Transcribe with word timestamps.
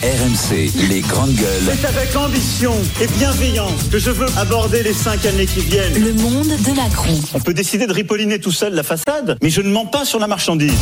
RMC, 0.00 0.70
les 0.88 1.00
grandes 1.00 1.34
gueules. 1.34 1.74
C'est 1.76 1.84
avec 1.84 2.14
ambition 2.14 2.72
et 3.00 3.08
bienveillance 3.18 3.88
que 3.90 3.98
je 3.98 4.12
veux 4.12 4.28
aborder 4.38 4.84
les 4.84 4.92
cinq 4.92 5.26
années 5.26 5.46
qui 5.46 5.58
viennent. 5.58 5.92
Le 5.94 6.12
monde 6.12 6.46
de 6.46 6.76
Macron. 6.76 7.20
On 7.34 7.40
peut 7.40 7.52
décider 7.52 7.88
de 7.88 7.92
ripolliner 7.92 8.38
tout 8.38 8.52
seul 8.52 8.74
la 8.74 8.84
façade, 8.84 9.36
mais 9.42 9.50
je 9.50 9.60
ne 9.60 9.70
mens 9.70 9.86
pas 9.86 10.04
sur 10.04 10.20
la 10.20 10.28
marchandise. 10.28 10.78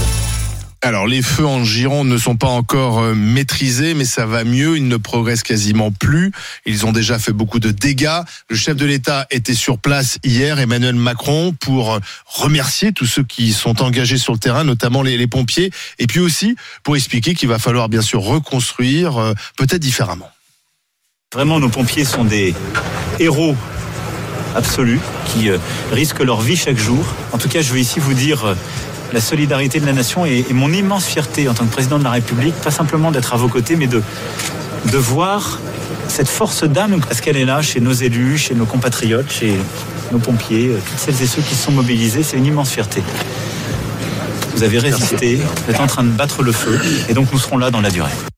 Alors 0.83 1.07
les 1.07 1.23
feux 1.23 1.47
en 1.47 1.65
Gironde 1.65 2.09
ne 2.09 2.19
sont 2.19 2.37
pas 2.37 2.49
encore 2.49 3.01
euh, 3.01 3.15
maîtrisés, 3.15 3.95
mais 3.95 4.05
ça 4.05 4.27
va 4.27 4.45
mieux, 4.45 4.77
ils 4.77 4.87
ne 4.87 4.97
progressent 4.97 5.43
quasiment 5.43 5.91
plus. 5.91 6.33
Ils 6.67 6.85
ont 6.85 6.93
déjà 6.93 7.19
fait 7.19 7.33
beaucoup 7.33 7.61
de 7.61 7.71
dégâts. 7.71 8.21
Le 8.51 8.57
chef 8.57 8.77
de 8.77 8.85
l'État 8.85 9.27
était 9.31 9.55
sur 9.55 9.79
place 9.79 10.19
hier, 10.23 10.61
Emmanuel 10.61 10.95
Macron, 10.95 11.55
pour 11.59 11.95
euh, 11.95 11.99
remercier 12.27 12.93
tous 12.93 13.07
ceux 13.07 13.25
qui 13.25 13.53
sont 13.53 13.83
engagés 13.83 14.19
sur 14.19 14.35
le 14.35 14.39
terrain, 14.39 14.65
notamment 14.65 15.03
les, 15.03 15.27
pompiers, 15.27 15.71
et 15.99 16.07
puis 16.07 16.21
aussi 16.21 16.57
pour 16.85 16.95
expliquer 16.95 17.35
qu'il 17.35 17.49
va 17.49 17.59
falloir 17.59 17.89
bien 17.89 18.03
sûr 18.03 18.23
reconstruire, 18.23 19.17
euh, 19.17 19.33
peut-être 19.57 19.81
différemment. 19.81 20.31
Vraiment, 21.33 21.59
nos 21.59 21.71
pompiers 21.71 22.05
sont 22.05 22.25
des 22.25 22.55
héros 23.19 23.57
absolus 24.55 25.01
qui 25.27 25.51
risquent 25.91 26.21
leur 26.21 26.41
vie 26.41 26.57
chaque 26.57 26.79
jour. 26.79 27.05
En 27.33 27.39
tout 27.39 27.49
cas, 27.49 27.63
je 27.63 27.73
veux 27.73 27.81
ici 27.81 27.99
vous 27.99 28.15
dire 28.15 28.55
la 29.13 29.21
solidarité 29.21 29.81
de 29.81 29.87
la 29.87 29.93
nation 29.93 30.27
et, 30.27 30.45
et 30.49 30.53
mon 30.53 30.73
immense 30.73 31.07
fierté 31.07 31.49
en 31.49 31.55
tant 31.55 31.65
que 31.65 31.73
président 31.73 31.99
de 31.99 32.05
la 32.05 32.11
République, 32.11 32.55
pas 32.57 32.71
simplement 32.71 33.11
d'être 33.11 33.35
à 33.35 33.37
vos 33.37 33.49
côtés, 33.49 33.77
mais 33.77 33.87
de, 33.87 34.03
de 34.93 34.99
voir 34.99 35.61
cette 36.09 36.29
force 36.29 36.65
d'âme, 36.65 37.01
parce 37.01 37.21
qu'elle 37.21 37.37
est 37.37 37.45
là 37.45 37.63
chez 37.63 37.81
nos 37.81 37.93
élus, 37.93 38.39
chez 38.39 38.55
nos 38.55 38.67
compatriotes, 38.67 39.31
chez 39.31 39.55
nos 40.13 40.19
pompiers, 40.19 40.69
euh, 40.69 40.79
toutes 40.85 40.99
celles 40.99 41.23
et 41.23 41.27
ceux 41.27 41.43
qui 41.43 41.55
se 41.55 41.65
sont 41.65 41.73
mobilisés. 41.73 42.23
C'est 42.23 42.37
une 42.37 42.47
immense 42.47 42.71
fierté. 42.71 43.03
Vous 44.55 44.63
avez 44.63 44.79
résisté, 44.79 45.37
vous 45.37 45.75
êtes 45.75 45.81
en 45.81 45.87
train 45.87 46.05
de 46.05 46.11
battre 46.11 46.43
le 46.43 46.53
feu, 46.53 46.81
et 47.09 47.15
donc 47.15 47.33
nous 47.33 47.39
serons 47.39 47.59
là 47.59 47.71
dans 47.71 47.81
la 47.81 47.91
durée. 47.91 48.36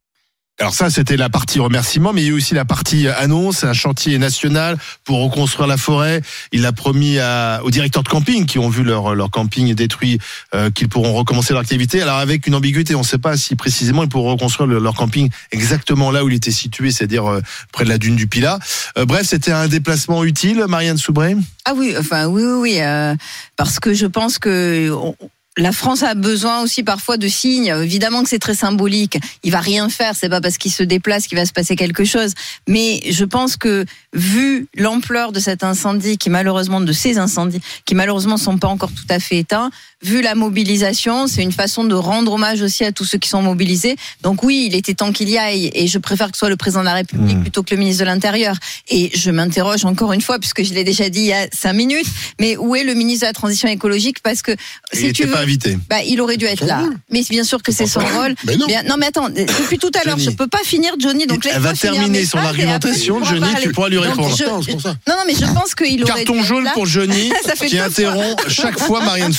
Alors 0.60 0.74
ça, 0.74 0.90
c'était 0.90 1.16
la 1.16 1.28
partie 1.28 1.60
remerciement, 1.60 2.12
mais 2.12 2.22
il 2.22 2.24
y 2.24 2.28
a 2.28 2.30
eu 2.30 2.36
aussi 2.36 2.52
la 2.52 2.64
partie 2.64 3.06
annonce, 3.06 3.62
un 3.62 3.72
chantier 3.72 4.18
national 4.18 4.76
pour 5.04 5.22
reconstruire 5.22 5.68
la 5.68 5.76
forêt. 5.76 6.20
Il 6.50 6.66
a 6.66 6.72
promis 6.72 7.20
à, 7.20 7.60
aux 7.62 7.70
directeurs 7.70 8.02
de 8.02 8.08
camping 8.08 8.44
qui 8.44 8.58
ont 8.58 8.68
vu 8.68 8.82
leur, 8.82 9.14
leur 9.14 9.30
camping 9.30 9.72
détruit 9.74 10.18
euh, 10.56 10.68
qu'ils 10.72 10.88
pourront 10.88 11.12
recommencer 11.14 11.52
leur 11.52 11.62
activité. 11.62 12.02
Alors 12.02 12.16
avec 12.16 12.48
une 12.48 12.56
ambiguïté, 12.56 12.96
on 12.96 13.00
ne 13.00 13.04
sait 13.04 13.18
pas 13.18 13.36
si 13.36 13.54
précisément 13.54 14.02
ils 14.02 14.08
pourront 14.08 14.32
reconstruire 14.32 14.66
le- 14.66 14.80
leur 14.80 14.94
camping 14.96 15.30
exactement 15.52 16.10
là 16.10 16.24
où 16.24 16.28
il 16.28 16.34
était 16.34 16.50
situé, 16.50 16.90
c'est-à-dire 16.90 17.30
euh, 17.30 17.40
près 17.70 17.84
de 17.84 17.88
la 17.88 17.98
dune 17.98 18.16
du 18.16 18.26
Pilat. 18.26 18.58
Euh, 18.98 19.04
bref, 19.04 19.26
c'était 19.28 19.52
un 19.52 19.68
déplacement 19.68 20.24
utile, 20.24 20.64
Marianne 20.68 20.98
Soubré. 20.98 21.36
Ah 21.66 21.72
oui, 21.76 21.94
enfin 21.96 22.26
oui, 22.26 22.42
oui, 22.42 22.58
oui, 22.60 22.76
euh, 22.80 23.14
parce 23.54 23.78
que 23.78 23.94
je 23.94 24.06
pense 24.06 24.40
que 24.40 24.90
on- 24.90 25.14
la 25.58 25.72
France 25.72 26.02
a 26.02 26.14
besoin 26.14 26.62
aussi 26.62 26.82
parfois 26.82 27.18
de 27.18 27.28
signes. 27.28 27.74
Évidemment 27.82 28.22
que 28.22 28.30
c'est 28.30 28.38
très 28.38 28.54
symbolique. 28.54 29.18
Il 29.42 29.52
va 29.52 29.60
rien 29.60 29.88
faire. 29.90 30.14
C'est 30.16 30.30
pas 30.30 30.40
parce 30.40 30.56
qu'il 30.56 30.72
se 30.72 30.82
déplace 30.82 31.26
qu'il 31.26 31.36
va 31.36 31.44
se 31.44 31.52
passer 31.52 31.76
quelque 31.76 32.04
chose. 32.04 32.32
Mais 32.66 33.00
je 33.10 33.24
pense 33.24 33.56
que 33.56 33.84
vu 34.14 34.66
l'ampleur 34.74 35.32
de 35.32 35.40
cet 35.40 35.62
incendie, 35.62 36.16
qui 36.16 36.30
malheureusement 36.30 36.80
de 36.80 36.92
ces 36.92 37.18
incendies, 37.18 37.60
qui 37.84 37.94
malheureusement 37.94 38.38
sont 38.38 38.56
pas 38.56 38.68
encore 38.68 38.90
tout 38.92 39.06
à 39.10 39.18
fait 39.18 39.38
éteints, 39.38 39.70
vu 40.02 40.22
la 40.22 40.34
mobilisation, 40.34 41.26
c'est 41.26 41.42
une 41.42 41.52
façon 41.52 41.84
de 41.84 41.94
rendre 41.94 42.32
hommage 42.32 42.62
aussi 42.62 42.84
à 42.84 42.92
tous 42.92 43.04
ceux 43.04 43.18
qui 43.18 43.28
sont 43.28 43.42
mobilisés. 43.42 43.96
Donc 44.22 44.44
oui, 44.44 44.68
il 44.70 44.76
était 44.76 44.94
temps 44.94 45.12
qu'il 45.12 45.28
y 45.28 45.36
aille, 45.36 45.70
et 45.74 45.88
je 45.88 45.98
préfère 45.98 46.30
que 46.30 46.36
ce 46.36 46.40
soit 46.40 46.48
le 46.48 46.56
président 46.56 46.80
de 46.80 46.86
la 46.86 46.94
République 46.94 47.18
Mmh. 47.18 47.42
plutôt 47.42 47.62
que 47.62 47.74
le 47.74 47.80
ministre 47.80 48.02
de 48.02 48.06
l'Intérieur. 48.06 48.56
Et 48.88 49.10
je 49.14 49.30
m'interroge 49.30 49.84
encore 49.84 50.12
une 50.12 50.20
fois, 50.20 50.38
puisque 50.38 50.62
je 50.62 50.72
l'ai 50.72 50.84
déjà 50.84 51.08
dit 51.08 51.20
il 51.20 51.26
y 51.26 51.32
a 51.32 51.48
cinq 51.52 51.72
minutes, 51.72 52.06
mais 52.40 52.56
où 52.56 52.76
est 52.76 52.84
le 52.84 52.94
ministre 52.94 53.22
de 53.22 53.26
la 53.26 53.32
Transition 53.32 53.68
écologique? 53.68 54.20
Parce 54.22 54.42
que 54.42 54.52
si 54.92 55.12
tu 55.12 55.24
veux, 55.24 55.36
invité. 55.48 55.78
bah, 55.88 55.96
il 56.06 56.20
aurait 56.20 56.36
dû 56.36 56.44
être 56.44 56.64
là. 56.64 56.80
rôle. 56.80 56.96
Mais 57.10 57.22
bien 57.28 57.44
sûr 57.44 57.62
que 57.62 57.72
c'est 57.72 57.86
son 57.86 58.00
rôle. 58.00 58.34
Mais 58.44 58.56
non. 58.56 58.66
Bien- 58.66 58.82
non, 58.84 58.96
mais 58.98 59.06
attends, 59.06 59.28
depuis 59.30 59.78
tout 59.78 59.90
à 59.94 60.04
l'heure, 60.04 60.18
Johnny. 60.18 60.24
je 60.32 60.36
peux 60.36 60.46
pas 60.46 60.58
finir, 60.64 60.92
Johnny. 60.98 61.26
Donc 61.26 61.46
Elle 61.50 61.60
va 61.60 61.72
terminer 61.72 62.24
son 62.24 62.38
après, 62.38 62.48
argumentation, 62.50 63.24
Johnny, 63.24 63.40
parler. 63.40 63.62
tu 63.62 63.72
pourras 63.72 63.88
lui 63.88 63.98
répondre. 63.98 64.34
je-. 64.36 64.44
Non, 64.44 64.80
non, 65.08 65.14
mais 65.26 65.34
je 65.34 65.52
pense 65.52 65.74
qu'il 65.74 66.02
aurait 66.04 66.20
dû 66.20 66.24
Carton 66.24 66.34
être 66.40 66.44
jaune 66.44 66.64
là. 66.64 66.70
pour 66.74 66.86
Johnny, 66.86 67.32
qui 67.66 67.78
interrompt 67.78 68.48
chaque 68.48 68.78
fois 68.78 69.02
Marianne 69.04 69.32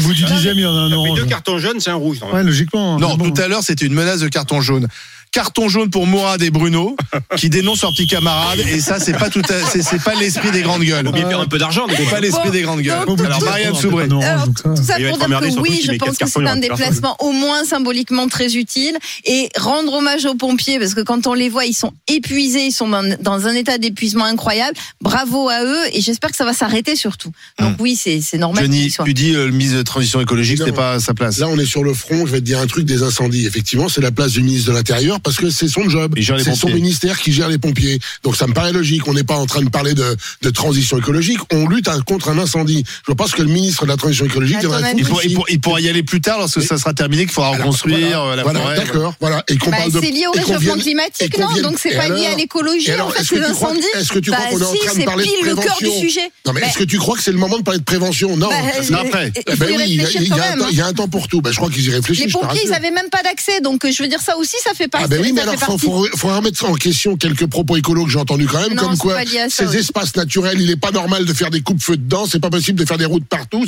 bout 0.00 0.12
du 0.14 0.24
dixième, 0.24 0.56
il 0.58 0.62
y 0.62 0.66
en 0.66 0.74
a 0.76 0.80
un 0.80 0.88
Mais 0.88 0.94
orange. 0.96 1.18
deux 1.20 1.26
cartons 1.26 1.58
jaunes, 1.58 1.80
c'est 1.80 1.90
un 1.90 1.94
rouge. 1.94 2.18
Ouais, 2.32 2.42
logiquement. 2.42 2.98
Non, 2.98 3.10
Mais 3.10 3.16
bon. 3.24 3.30
tout 3.30 3.40
à 3.42 3.48
l'heure, 3.48 3.62
c'était 3.62 3.86
une 3.86 3.94
menace 3.94 4.20
de 4.20 4.28
carton 4.28 4.60
jaune. 4.60 4.88
Carton 5.34 5.68
jaune 5.68 5.90
pour 5.90 6.06
Mourad 6.06 6.40
et 6.42 6.50
Bruno, 6.50 6.96
qui 7.36 7.50
dénoncent 7.50 7.82
leurs 7.82 7.90
petits 7.90 8.06
camarades, 8.06 8.60
et 8.60 8.78
ça, 8.80 9.00
c'est 9.00 9.18
pas 9.18 9.28
tout, 9.30 9.42
à- 9.48 9.68
c'est, 9.68 9.82
c'est 9.82 10.00
pas 10.00 10.14
l'esprit 10.14 10.52
des 10.52 10.62
grandes 10.62 10.84
gueules. 10.84 11.04
Faut 11.04 11.12
bien 11.12 11.28
faire 11.28 11.40
un 11.40 11.46
peu 11.46 11.58
d'argent. 11.58 11.86
des 11.88 11.96
C'est 11.96 12.02
fois. 12.04 12.12
pas 12.12 12.20
l'esprit 12.20 12.50
des 12.50 12.62
grandes 12.62 12.82
gueules. 12.82 13.04
donc, 13.04 13.18
de 13.18 13.24
Alors, 13.24 13.42
Marianne 13.42 13.74
Soubré. 13.74 14.04
Alors, 14.04 14.46
tout 14.46 14.76
ça 14.76 14.96
Il 14.98 15.04
va 15.06 15.10
pour 15.10 15.18
être 15.18 15.18
dire 15.18 15.24
emmerdé, 15.26 15.46
que 15.48 15.52
surtout 15.54 15.68
oui, 15.70 15.80
je 15.84 15.90
met 15.90 15.98
pense 15.98 16.16
quatre 16.16 16.32
que 16.32 16.40
c'est 16.40 16.48
un 16.48 16.56
déplacement 16.56 17.16
au 17.20 17.32
moins 17.32 17.64
symboliquement 17.64 18.28
très 18.28 18.54
utile 18.56 18.96
et 19.24 19.48
rendre 19.58 19.92
hommage 19.94 20.24
aux 20.24 20.34
pompiers 20.36 20.78
parce 20.78 20.94
que 20.94 21.00
quand 21.00 21.26
on 21.26 21.34
les 21.34 21.48
voit, 21.48 21.64
ils 21.64 21.74
sont 21.74 21.92
épuisés, 22.06 22.66
ils 22.66 22.72
sont 22.72 22.86
dans, 22.88 23.02
dans 23.20 23.46
un 23.48 23.54
état 23.54 23.78
d'épuisement 23.78 24.24
incroyable. 24.26 24.76
Bravo 25.00 25.48
à 25.48 25.64
eux 25.64 25.82
et 25.92 26.00
j'espère 26.00 26.30
que 26.30 26.36
ça 26.36 26.44
va 26.44 26.52
s'arrêter 26.52 26.94
surtout. 26.94 27.32
Donc 27.58 27.76
oui, 27.80 27.96
c'est 28.00 28.20
c'est 28.20 28.38
normal. 28.38 28.62
Johnny, 28.64 28.88
soient- 28.90 29.04
tu 29.04 29.14
dis 29.14 29.34
euh, 29.34 29.46
le 29.46 29.52
ministre 29.52 29.78
de 29.78 29.82
Transition 29.82 30.20
écologique, 30.20 30.58
c'était 30.58 30.70
Non. 30.70 30.76
pas 30.76 30.92
à 30.92 31.00
sa 31.00 31.12
place. 31.14 31.38
Là, 31.38 31.48
on 31.48 31.58
est 31.58 31.66
sur 31.66 31.82
le 31.82 31.92
front, 31.92 32.24
je 32.26 32.30
vais 32.32 32.38
te 32.40 32.44
dire 32.44 32.60
un 32.60 32.66
truc 32.68 32.84
des 32.84 33.02
incendies. 33.02 33.46
Effectivement, 33.46 33.88
c'est 33.88 34.00
la 34.00 34.12
place 34.12 34.32
du 34.32 34.42
ministre 34.42 34.70
de 34.70 34.76
l'Intérieur 34.76 35.20
parce 35.24 35.36
que 35.36 35.50
c'est 35.50 35.68
son 35.68 35.88
job. 35.88 36.14
C'est 36.20 36.54
son 36.54 36.68
ministère 36.68 37.18
qui 37.20 37.32
gère 37.32 37.48
les 37.48 37.58
pompiers. 37.58 37.98
Donc 38.22 38.36
ça 38.36 38.46
me 38.46 38.52
paraît 38.52 38.72
logique. 38.72 39.06
On 39.08 39.14
n'est 39.14 39.24
pas 39.24 39.36
en 39.36 39.46
train 39.46 39.62
de 39.62 39.68
parler 39.70 39.94
de, 39.94 40.16
de 40.42 40.50
transition 40.50 40.98
écologique. 40.98 41.38
On 41.52 41.66
lutte 41.66 41.88
un- 41.88 42.00
contre 42.02 42.28
un 42.28 42.38
incendie. 42.38 42.84
Je 43.08 43.12
pense 43.14 43.32
que 43.32 43.42
le 43.42 43.48
ministre 43.48 43.84
de 43.84 43.90
la 43.90 43.96
transition 43.96 44.24
écologique 44.26 44.58
Il, 44.62 45.04
pour- 45.04 45.22
il, 45.24 45.34
pour- 45.34 45.50
il 45.50 45.60
pourra 45.60 45.80
y 45.80 45.88
aller 45.88 46.02
plus 46.02 46.20
tard 46.20 46.38
lorsque 46.38 46.62
ça 46.62 46.78
sera 46.78 46.92
terminé, 46.94 47.22
qu'il 47.24 47.32
faudra 47.32 47.50
Alors, 47.50 47.60
reconstruire 47.66 47.98
voilà, 47.98 48.32
euh, 48.32 48.36
la 48.36 48.42
voilà, 48.42 48.60
forêt. 48.60 48.76
D'accord, 48.76 49.14
voilà. 49.20 49.44
Et 49.48 49.56
qu'on 49.58 49.70
Bah, 49.70 49.78
parle 49.78 49.92
de. 49.92 50.00
c'est 50.00 50.10
lié 50.10 50.26
au 50.26 50.32
réchauffement 50.32 50.76
climatique, 50.76 51.38
non 51.38 51.48
Donc 51.62 51.78
c'est 51.78 51.96
pas 51.96 52.08
lié 52.08 52.26
à 52.26 52.34
l'écologie. 52.36 52.92
En 53.00 53.08
fait, 53.08 53.20
est-ce 53.20 53.30
que 53.30 53.36
ces 53.42 53.46
tu 53.48 53.52
crois 53.54 53.68
que- 53.70 53.74
incendies. 53.76 53.86
est-ce 53.94 54.12
que 54.12 54.18
tu 54.18 54.30
crois 54.30 54.44
Bah, 54.44 54.50
qu'on 54.50 54.60
est 54.60 54.64
en 54.64 54.72
si, 54.72 54.78
train 54.78 54.92
de 54.94 54.98
c'est 54.98 55.04
parler 55.04 55.24
de 55.24 55.30
pile 55.30 55.38
le 55.48 55.54
cœur 55.54 55.64
du 55.64 55.84
prévention 55.84 56.00
sujet. 56.00 56.30
Non, 56.46 56.52
mais 56.52 56.60
Bah, 56.60 56.66
est-ce 56.68 56.78
que 56.78 56.84
tu 56.84 56.98
crois 56.98 57.16
que 57.16 57.22
c'est 57.22 57.32
le 57.32 57.38
moment 57.38 57.58
de 57.58 57.62
parler 57.62 57.80
de 57.80 57.84
prévention 57.84 58.36
Non. 58.36 58.48
bah, 58.48 58.56
c'est 58.82 58.94
après. 58.94 59.32
il 59.34 59.40
y 59.54 59.64
oui, 59.64 59.84
il 59.88 60.74
y, 60.76 60.80
a- 60.80 60.86
un 60.86 60.92
temps- 60.92 61.08
pour 61.08 61.28
tout. 61.28 61.40
Je 61.48 61.56
crois 61.56 61.70
qu'ils 61.70 61.84
y 61.86 61.90
réfléchissent. 61.90 62.26
Les 62.26 62.30
pompiers, 62.32 62.60
ils 62.64 62.70
rassure. 62.70 62.74
avaient 62.76 62.90
même 62.90 63.08
pas 63.10 63.22
d'accès, 63.22 63.60
donc 63.60 63.86
je 63.90 64.02
veux 64.02 64.08
dire 64.08 64.20
ça 64.20 64.36
aussi, 64.36 64.56
ça 64.62 64.72
fait 64.74 64.88
partie. 64.88 65.13
Ben 65.16 65.22
oui, 65.22 65.32
mais 65.32 65.42
alors 65.42 65.54
faut, 65.56 65.78
faut, 65.78 66.06
faut 66.16 66.28
remettre 66.28 66.64
en 66.64 66.74
question 66.74 67.16
quelques 67.16 67.46
propos 67.46 67.76
écolos 67.76 68.04
que 68.04 68.10
j'ai 68.10 68.18
entendus 68.18 68.46
quand 68.46 68.60
même, 68.60 68.74
Non, 68.74 68.82
comme 68.88 68.98
quoi 68.98 69.24
ça, 69.24 69.48
ces 69.48 69.66
oui. 69.66 69.76
espaces 69.76 70.16
naturels, 70.16 70.60
il 70.60 70.70
est 70.70 70.76
pas 70.76 70.90
normal 70.90 71.24
de 71.24 71.32
faire 71.32 71.50
des 71.50 71.60
coupes-feux 71.60 71.96
dedans, 71.96 72.26
c'est 72.26 72.40
pas 72.40 72.50
possible 72.50 72.78
de 72.78 72.84
faire 72.84 72.98
des 72.98 73.04
routes 73.04 73.24
partout. 73.26 73.64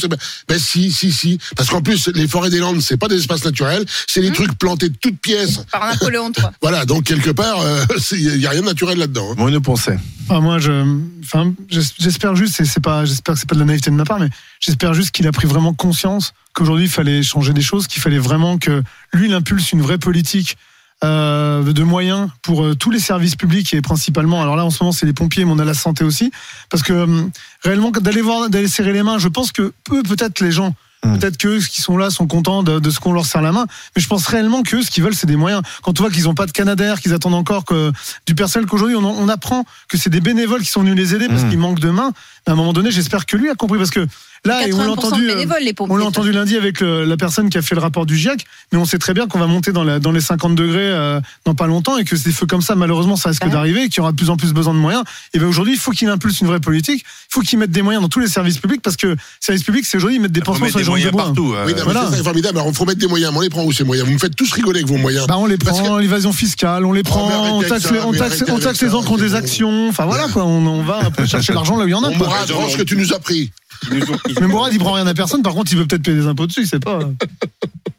Ben 0.49 0.59
si, 0.59 0.91
si, 0.91 1.12
si, 1.12 1.39
parce 1.57 1.69
qu'en 1.69 1.83
plus 1.83 2.09
les 2.15 2.27
forêts 2.27 2.51
des 2.51 2.59
Landes, 2.59 2.81
c'est 2.81 2.97
pas 2.97 3.09
des 3.09 3.17
espaces 3.19 3.45
naturels, 3.45 3.84
c'est 4.09 4.21
Hum. 4.21 4.27
des 4.27 4.33
trucs 4.33 4.59
plantés 4.59 4.89
de 4.89 4.97
toutes 5.01 5.19
pièces. 5.21 5.61
Par 5.71 5.87
Napoléon 5.89 6.33
III. 6.37 6.47
Voilà, 6.62 6.84
donc 6.84 7.05
quelque 7.05 7.31
part, 7.31 7.61
euh, 7.61 7.84
il 8.13 8.39
y 8.41 8.47
a 8.47 8.51
rien 8.51 8.61
de 8.63 8.67
naturel 8.67 8.99
là-dedans. 8.99 9.34
hein. 9.39 9.97
Ah, 10.28 10.41
moi, 10.41 10.59
je, 10.59 10.73
enfin, 11.23 11.53
j'es- 11.69 11.81
j'espère 12.01 12.34
juste, 12.34 12.61
et 12.61 12.65
c'est 12.65 12.81
pas, 12.83 13.05
j'espère 13.05 13.34
que 13.34 13.41
c'est 13.41 13.49
pas 13.49 13.55
de 13.55 13.61
la 13.61 13.67
naïveté 13.67 13.91
de 13.91 13.97
ma 13.97 14.05
part, 14.05 14.19
mais 14.19 14.28
j'espère 14.59 14.93
juste 14.95 15.13
qu'il 15.13 15.27
a 15.28 15.33
pris 15.33 15.47
vraiment 15.47 15.73
conscience 15.75 16.33
qu'aujourd'hui 16.55 16.87
il 16.87 16.91
fallait 16.91 17.23
changer 17.23 17.53
des 17.53 17.63
choses, 17.63 17.87
qu'il 17.87 18.03
fallait 18.03 18.19
vraiment 18.19 18.59
que 18.59 18.83
lui, 19.13 19.28
il 19.28 19.34
impulse 19.34 19.71
une 19.73 19.83
vraie 19.83 19.99
politique 19.99 20.57
euh, 21.05 21.62
de 21.73 21.83
moyens 21.83 22.29
pour 22.43 22.65
euh, 22.65 22.75
tous 22.75 22.91
les 22.91 22.99
services 23.01 23.37
publics 23.37 23.75
et 23.75 23.83
principalement, 23.83 24.41
alors 24.43 24.57
là 24.57 24.65
en 24.65 24.71
ce 24.71 24.83
moment 24.83 24.93
c'est 24.93 25.07
les 25.07 25.12
pompiers, 25.12 25.45
mais 25.45 25.53
on 25.53 25.59
a 25.59 25.65
la 25.65 25.75
santé 25.75 26.05
aussi, 26.05 26.31
parce 26.71 26.83
que 26.83 26.93
euh, 26.93 27.23
réellement 27.62 27.91
d'aller 27.91 28.23
voir, 28.23 28.49
d'aller 28.49 28.69
serrer 28.69 28.93
les 28.93 29.03
mains, 29.03 29.19
je 29.19 29.29
pense 29.29 29.53
que 29.53 29.73
eux, 29.93 30.03
peut-être 30.03 30.41
les 30.41 30.53
gens. 30.53 30.75
Mm. 31.05 31.19
Peut-être 31.19 31.37
que 31.37 31.61
ceux 31.61 31.67
qui 31.69 31.83
sont 31.83 31.99
là 31.99 32.09
sont 32.09 32.27
contents 32.27 32.62
de, 32.62 32.79
de 32.81 32.91
ce 32.91 32.99
qu'on 32.99 33.12
leur 33.12 33.27
serre 33.27 33.43
la 33.43 33.53
main, 33.53 33.67
mais 33.95 34.01
je 34.03 34.09
pense 34.09 34.27
réellement 34.27 34.62
que 34.62 34.81
ce 34.81 34.91
qu'ils 34.91 35.05
veulent, 35.05 35.15
c'est 35.15 35.27
des 35.27 35.37
moyens. 35.37 35.61
Quand 35.83 36.01
on 36.01 36.05
voit 36.05 36.11
qu'ils 36.11 36.25
n'ont 36.25 36.34
pas 36.34 36.47
de 36.47 36.53
Canadair, 36.53 36.99
qu'ils 37.03 37.13
attendent 37.13 37.34
encore 37.34 37.67
que 37.67 37.93
du 38.27 38.34
personnel, 38.34 38.67
qu'aujourd'hui 38.67 38.97
on, 38.97 39.05
en- 39.05 39.15
on 39.19 39.28
apprend 39.28 39.65
que 39.89 39.99
c'est 39.99 40.09
des 40.11 40.23
bénévoles 40.23 40.63
qui 40.63 40.71
sont 40.71 40.81
venus 40.81 40.97
les 40.97 41.15
aider 41.15 41.28
parce 41.28 41.43
Mm. 41.43 41.51
qu'ils 41.51 41.59
manquent 41.59 41.81
de 41.81 41.91
mains. 41.91 42.13
À 42.47 42.53
un 42.53 42.55
moment 42.55 42.73
donné, 42.73 42.91
j'espère 42.91 43.27
que 43.27 43.37
lui 43.37 43.51
a 43.51 43.55
compris 43.55 43.77
parce 43.77 43.91
que 43.91 44.07
là, 44.47 44.67
et 44.67 44.73
on 44.73 44.79
l'a 44.79 44.84
80% 44.87 44.91
entendu, 44.93 45.31
euh, 45.31 45.34
les 45.61 45.75
on 45.79 45.97
l'a 45.97 46.05
entendu 46.05 46.33
lundi 46.33 46.57
avec 46.57 46.81
le- 46.81 47.05
la 47.05 47.17
personne 47.17 47.51
qui 47.51 47.59
a 47.59 47.62
fait 47.62 47.75
le 47.75 47.81
rapport 47.81 48.07
du 48.07 48.17
GIEC, 48.17 48.45
mais 48.73 48.79
on 48.79 48.84
sait 48.84 48.99
très 48.99 49.12
bien 49.15 49.27
qu'on 49.27 49.39
va 49.39 49.47
monter 49.47 49.73
dans, 49.73 49.84
la- 49.84 49.99
dans 49.99 50.12
les 50.12 50.21
50 50.21 50.55
degrés 50.55 50.79
euh, 50.81 51.21
dans 51.45 51.55
pas 51.55 51.67
longtemps 51.67 51.99
et 51.99 52.05
que 52.05 52.15
des 52.17 52.33
feux 52.33 52.47
comme 52.47 52.62
ça, 52.62 52.75
malheureusement, 52.75 53.16
ça 53.16 53.28
risque 53.31 53.45
Ouais. 53.45 53.51
d'arriver 53.51 53.83
et 53.84 53.89
qu'il 53.89 53.98
y 53.98 54.01
aura 54.01 54.13
de 54.13 54.16
plus 54.16 54.31
en 54.31 54.37
plus 54.37 54.53
besoin 54.53 54.75
de 54.75 54.78
moyens. 54.78 55.04
Et 55.34 55.39
ben 55.39 55.47
aujourd'hui, 55.47 55.75
il 55.75 55.78
faut 55.78 55.91
qu'il 55.93 56.09
impulse 56.09 56.41
une 56.41 56.47
vraie 56.47 56.60
politique. 56.60 57.03
Il 57.04 57.34
faut 57.34 57.41
qu'il 57.43 57.59
mette 57.59 57.71
des 57.71 57.83
moyens 57.83 58.03
dans 58.03 58.09
tous 58.09 58.21
les 58.21 58.28
services 58.28 58.59
publics 58.59 58.83
parce 58.83 58.97
que 58.97 59.16
services 59.41 59.65
publics, 59.65 59.84
c'est 59.87 59.97
aujourd'hui 59.98 60.16
ils 60.16 60.22
mettent 60.22 60.33
des 60.33 60.41
pansements 60.41 60.66
mettre 60.66 60.78
sur 60.81 60.93
des 60.95 60.97
les 60.98 61.03
gens 61.04 61.09
de 61.09 61.13
bois. 61.13 61.25
partout. 61.25 61.54
euh, 61.54 61.65
Oui, 61.66 61.75
non, 61.77 61.84
voilà. 61.84 62.07
c'est 62.10 62.16
ça, 62.19 62.22
formidable. 62.25 62.59
Alors, 62.59 62.71
il 62.71 62.77
faut 62.77 62.84
mettre 62.84 62.98
des 63.01 63.07
moyens. 63.07 63.33
Mais 63.33 63.39
on 63.39 63.43
les 63.43 63.48
prend 63.51 63.65
où 63.65 63.72
ces 63.72 63.84
moyens? 63.84 64.07
Vous 64.09 64.15
me 64.15 64.19
faites 64.19 64.34
tous 64.37 64.51
rigoler 64.53 64.81
avec 64.81 64.89
vos 64.91 64.97
moyens. 64.98 65.27
Bah 65.27 65.37
on 65.39 65.47
les 65.47 65.57
Parce 65.59 65.81
prend, 65.81 65.98
l'évasion 65.98 66.33
fiscale, 66.33 66.84
on 66.84 66.93
les 66.93 67.03
prend, 67.03 67.28
mais 67.28 67.34
on 67.34 67.60
taxe, 67.63 67.91
les, 67.91 67.98
ça, 67.98 68.07
on 68.07 68.13
taxe, 68.13 68.45
on 68.48 68.59
taxe 68.59 68.78
ça, 68.78 68.87
les 68.87 68.93
gens 68.93 69.03
qui 69.03 69.09
ont 69.13 69.16
des 69.16 69.34
actions. 69.34 69.89
Enfin 69.89 70.04
voilà 70.07 70.28
quoi, 70.28 70.45
on, 70.45 70.65
on 70.66 70.83
va 70.83 71.01
chercher 71.27 71.53
l'argent 71.53 71.77
là 71.77 71.84
où 71.84 71.89
il 71.89 71.91
y 71.91 71.95
en 71.95 72.03
a. 72.04 72.10
Ce 72.69 72.77
que 72.77 72.83
tu 72.83 72.97
nous 72.97 73.13
as 73.13 73.19
pris. 73.19 73.51
Ils 73.91 73.98
nous 73.98 74.10
ont- 74.13 74.18
ils- 74.28 74.41
Mais 74.41 74.47
Mourad, 74.47 74.72
il 74.72 74.78
prend 74.78 74.92
rien 74.92 75.07
à 75.07 75.15
personne. 75.15 75.42
Par 75.42 75.54
contre, 75.54 75.72
il 75.72 75.78
veut 75.78 75.86
peut-être 75.86 76.03
payer 76.03 76.16
des 76.16 76.27
impôts 76.27 76.47
dessus, 76.47 76.63
il 76.63 76.66
sait 76.68 76.80
pas. 76.80 76.98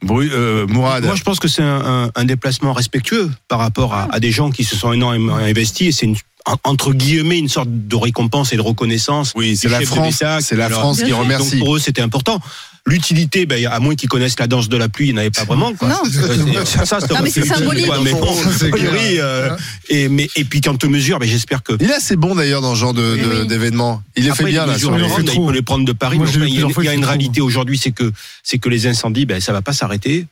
Bru- 0.03 0.29
euh, 0.31 0.65
Mourad. 0.67 1.03
Moi, 1.05 1.15
je 1.15 1.23
pense 1.23 1.39
que 1.39 1.47
c'est 1.47 1.63
un, 1.63 2.05
un- 2.05 2.11
un 2.15 2.25
déplacement 2.25 2.73
respectueux 2.73 3.29
par 3.47 3.59
rapport 3.59 3.93
à, 3.93 4.07
à 4.13 4.19
des 4.19 4.31
gens 4.31 4.51
qui 4.51 4.63
se 4.63 4.75
sont 4.75 4.93
énormément 4.93 5.35
investis. 5.35 5.87
Et 5.87 5.91
c'est 5.91 6.05
une, 6.05 6.15
entre 6.63 6.93
guillemets 6.93 7.39
une 7.39 7.49
sorte 7.49 7.69
de 7.71 7.95
récompense 7.95 8.53
et 8.53 8.57
de 8.57 8.61
reconnaissance. 8.61 9.33
oui, 9.35 9.57
c'est 9.57 9.69
la 9.69 9.81
France. 9.81 10.23
C'est 10.41 10.55
la 10.55 10.65
Alors, 10.65 10.79
France 10.81 11.03
qui 11.03 11.11
remercie. 11.13 11.51
Donc 11.57 11.59
pour 11.59 11.75
eux, 11.75 11.79
c'était 11.79 12.01
important. 12.01 12.39
L'utilité, 12.87 13.45
ben, 13.45 13.63
à 13.67 13.79
moins 13.79 13.95
qu'ils 13.95 14.09
connaissent 14.09 14.39
la 14.39 14.47
danse 14.47 14.69
de 14.69 14.77
la 14.77 14.87
pluie, 14.89 15.09
ils 15.09 15.13
n'avaient 15.13 15.29
pas 15.29 15.43
vraiment. 15.43 15.73
Quoi. 15.73 15.89
Non. 15.89 16.01
Euh, 16.05 16.65
ça, 16.65 16.85
ça, 16.85 16.99
Non, 17.09 17.17
mais 17.21 17.29
c'est 17.29 17.45
symbolique. 17.45 17.85
quoi, 17.85 17.99
mais 18.01 18.11
bon, 18.13 18.33
euh, 18.63 19.55
et, 19.89 20.07
mais, 20.09 20.27
et 20.35 20.43
puis 20.45 20.61
quand 20.61 20.83
on 20.83 20.89
mesure, 20.89 21.19
ben, 21.19 21.27
j'espère 21.27 21.61
que. 21.63 21.73
Il 21.79 21.89
est 21.89 21.93
assez 21.93 22.15
bon 22.15 22.33
d'ailleurs 22.33 22.61
dans 22.61 22.73
ce 22.75 22.79
genre 22.79 22.93
de- 22.93 23.13
Oui, 23.15 23.21
de- 23.21 23.41
oui. 23.41 23.47
d'événements. 23.47 24.01
Il 24.15 24.23
les 24.23 24.29
Après, 24.31 24.45
fait 24.45 24.49
bien 24.51 24.65
là. 24.65 24.73
mesures 24.73 24.95
fait 24.97 25.03
ronde, 25.03 25.29
il 25.33 25.45
peut 25.45 25.51
les 25.53 25.61
prendre 25.61 25.85
de 25.85 25.91
Paris. 25.91 26.17
Moi, 26.17 26.25
mais 26.27 26.31
j'ai 26.31 26.39
enfin, 26.39 26.47
vu 26.47 26.47
il 26.49 26.53
y 26.55 26.63
a, 26.63 26.67
il 26.83 26.85
y 26.85 26.93
il 26.93 26.97
une 26.99 27.05
réalité 27.05 27.41
aujourd'hui, 27.41 27.77
c'est 27.77 27.91
que 27.91 28.11
c'est 28.41 28.57
que 28.57 28.69
les 28.69 28.87
incendies, 28.87 29.25
ben, 29.25 29.39
ça 29.41 29.51
va 29.53 29.61
pas 29.61 29.73
s'arrêter. 29.73 30.25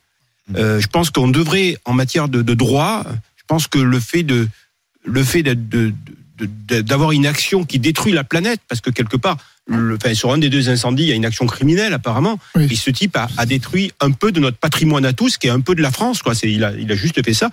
Euh, 0.56 0.80
je 0.80 0.86
pense 0.86 1.10
qu'on 1.10 1.28
devrait, 1.28 1.76
en 1.84 1.92
matière 1.92 2.28
de, 2.28 2.40
de 2.42 2.54
droit, 2.54 3.04
je 3.36 3.42
pense 3.46 3.66
que 3.66 3.78
le 3.78 4.00
fait 4.00 4.22
de 4.22 4.48
le 5.04 5.22
fait 5.22 5.42
d'avoir 6.38 7.12
une 7.12 7.26
action 7.26 7.64
qui 7.64 7.78
détruit 7.78 8.12
la 8.12 8.24
planète, 8.24 8.60
parce 8.68 8.80
que 8.80 8.90
quelque 8.90 9.16
part, 9.16 9.36
le, 9.66 9.96
enfin, 9.96 10.14
sur 10.14 10.32
un 10.32 10.38
des 10.38 10.48
deux 10.48 10.68
incendies, 10.68 11.04
il 11.04 11.08
y 11.08 11.12
a 11.12 11.14
une 11.14 11.24
action 11.24 11.46
criminelle 11.46 11.92
apparemment. 11.92 12.38
Oui. 12.54 12.68
Et 12.70 12.76
ce 12.76 12.90
type 12.90 13.16
a, 13.16 13.28
a 13.36 13.46
détruit 13.46 13.92
un 14.00 14.12
peu 14.12 14.32
de 14.32 14.40
notre 14.40 14.56
patrimoine 14.56 15.04
à 15.04 15.12
tous, 15.12 15.38
qui 15.38 15.48
est 15.48 15.50
un 15.50 15.60
peu 15.60 15.74
de 15.74 15.82
la 15.82 15.90
France. 15.90 16.22
Quoi. 16.22 16.34
Il, 16.42 16.64
a, 16.64 16.72
il 16.72 16.90
a 16.90 16.94
juste 16.94 17.24
fait 17.24 17.34
ça. 17.34 17.50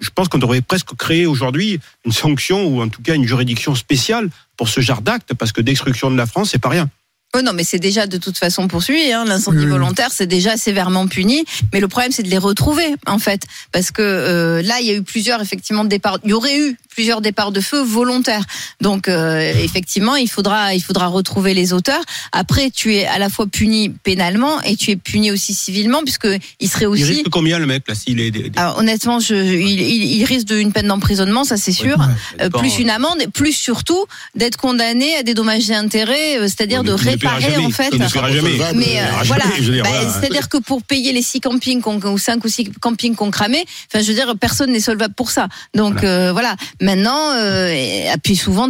Je 0.00 0.10
pense 0.10 0.28
qu'on 0.28 0.38
devrait 0.38 0.60
presque 0.60 0.94
créer 0.94 1.26
aujourd'hui 1.26 1.80
une 2.04 2.12
sanction 2.12 2.66
ou 2.66 2.82
en 2.82 2.88
tout 2.88 3.02
cas 3.02 3.14
une 3.14 3.26
juridiction 3.26 3.74
spéciale 3.74 4.28
pour 4.56 4.68
ce 4.68 4.80
genre 4.80 5.02
d'acte, 5.02 5.34
parce 5.34 5.52
que 5.52 5.60
destruction 5.60 6.10
de 6.10 6.16
la 6.16 6.26
France, 6.26 6.50
c'est 6.52 6.58
pas 6.58 6.68
rien. 6.68 6.88
Oh 7.34 7.42
non, 7.42 7.52
mais 7.52 7.64
c'est 7.64 7.78
déjà 7.78 8.06
de 8.06 8.16
toute 8.16 8.38
façon 8.38 8.66
poursuivi. 8.66 9.12
Hein. 9.12 9.24
L'incendie 9.26 9.66
volontaire, 9.66 10.08
c'est 10.10 10.26
déjà 10.26 10.56
sévèrement 10.56 11.06
puni. 11.06 11.44
Mais 11.72 11.80
le 11.80 11.88
problème, 11.88 12.10
c'est 12.12 12.22
de 12.22 12.30
les 12.30 12.38
retrouver, 12.38 12.86
en 13.06 13.18
fait, 13.18 13.42
parce 13.72 13.90
que 13.90 14.00
euh, 14.00 14.62
là, 14.62 14.80
il 14.80 14.86
y 14.86 14.90
a 14.90 14.94
eu 14.94 15.02
plusieurs 15.02 15.42
effectivement 15.42 15.84
départs. 15.84 16.18
Il 16.24 16.30
y 16.30 16.32
aurait 16.32 16.58
eu 16.58 16.78
plusieurs 16.88 17.20
départs 17.20 17.52
de 17.52 17.60
feu 17.60 17.82
volontaires. 17.82 18.44
Donc, 18.80 19.06
euh, 19.08 19.52
effectivement, 19.62 20.16
il 20.16 20.30
faudra, 20.30 20.72
il 20.74 20.80
faudra 20.82 21.08
retrouver 21.08 21.52
les 21.52 21.74
auteurs. 21.74 22.00
Après, 22.32 22.70
tu 22.70 22.94
es 22.94 23.04
à 23.06 23.18
la 23.18 23.28
fois 23.28 23.46
puni 23.46 23.90
pénalement 23.90 24.62
et 24.62 24.76
tu 24.76 24.92
es 24.92 24.96
puni 24.96 25.30
aussi 25.30 25.52
civilement, 25.52 26.02
puisque 26.04 26.28
il 26.60 26.68
serait 26.70 26.84
Il 26.86 26.88
aussi. 26.88 27.04
risque 27.04 27.28
combien 27.30 27.58
le 27.58 27.66
mec 27.66 27.82
là 27.86 27.94
s'il 27.94 28.18
est 28.20 28.30
des- 28.30 28.48
des- 28.48 28.58
Alors, 28.58 28.78
honnêtement, 28.78 29.20
je, 29.20 29.34
il, 29.34 29.78
il- 29.80 30.12
il 30.16 30.24
risque 30.24 30.46
d'une 30.46 30.72
peine 30.72 30.86
d'emprisonnement, 30.86 31.44
ça 31.44 31.58
c'est 31.58 31.72
sûr. 31.72 31.98
Euh, 32.40 32.48
plus 32.48 32.78
une 32.78 32.88
amende, 32.88 33.20
et 33.20 33.28
plus 33.28 33.52
surtout 33.52 34.06
d'être 34.34 34.56
condamné 34.56 35.16
à 35.16 35.22
des 35.22 35.34
dommages 35.34 35.68
et 35.68 35.74
intérêts, 35.74 36.38
c'est-à-dire 36.42 36.80
il 36.82 36.86
de 36.88 36.92
ne 37.16 37.20
paiera 37.20 37.34
réparer 37.36 37.52
jamais, 37.54 37.66
en 37.66 37.70
fait. 37.70 37.88
il 37.92 37.98
ne 38.00 38.08
paiera 38.08 38.30
jamais. 38.32 38.50
Recevable. 38.50 38.78
Mais 38.78 39.00
euh, 39.00 39.04
voilà, 39.24 39.44
dire, 39.58 39.82
Bah, 39.84 39.90
voilà. 39.92 40.12
c'est-à-dire 40.12 40.48
que 40.48 40.58
pour 40.58 40.82
payer 40.82 41.12
les 41.12 41.22
six 41.22 41.40
campings 41.40 41.80
qu'on- 41.80 42.00
ou 42.00 42.18
cinq 42.18 42.44
ou 42.44 42.48
six 42.48 42.70
campings 42.80 43.14
qu'on 43.14 43.30
cramait, 43.30 43.64
enfin 43.92 44.02
je 44.02 44.08
veux 44.08 44.14
dire 44.14 44.34
personne 44.40 44.70
n'est 44.72 44.80
solvable 44.80 45.14
pour 45.14 45.30
ça. 45.30 45.48
Donc 45.74 46.04
euh, 46.04 46.32
voilà. 46.32 46.56
Maintenant, 46.80 47.32
euh, 47.34 47.68
et, 47.72 48.06
et 48.06 48.18
puis 48.22 48.36
souvent 48.36 48.68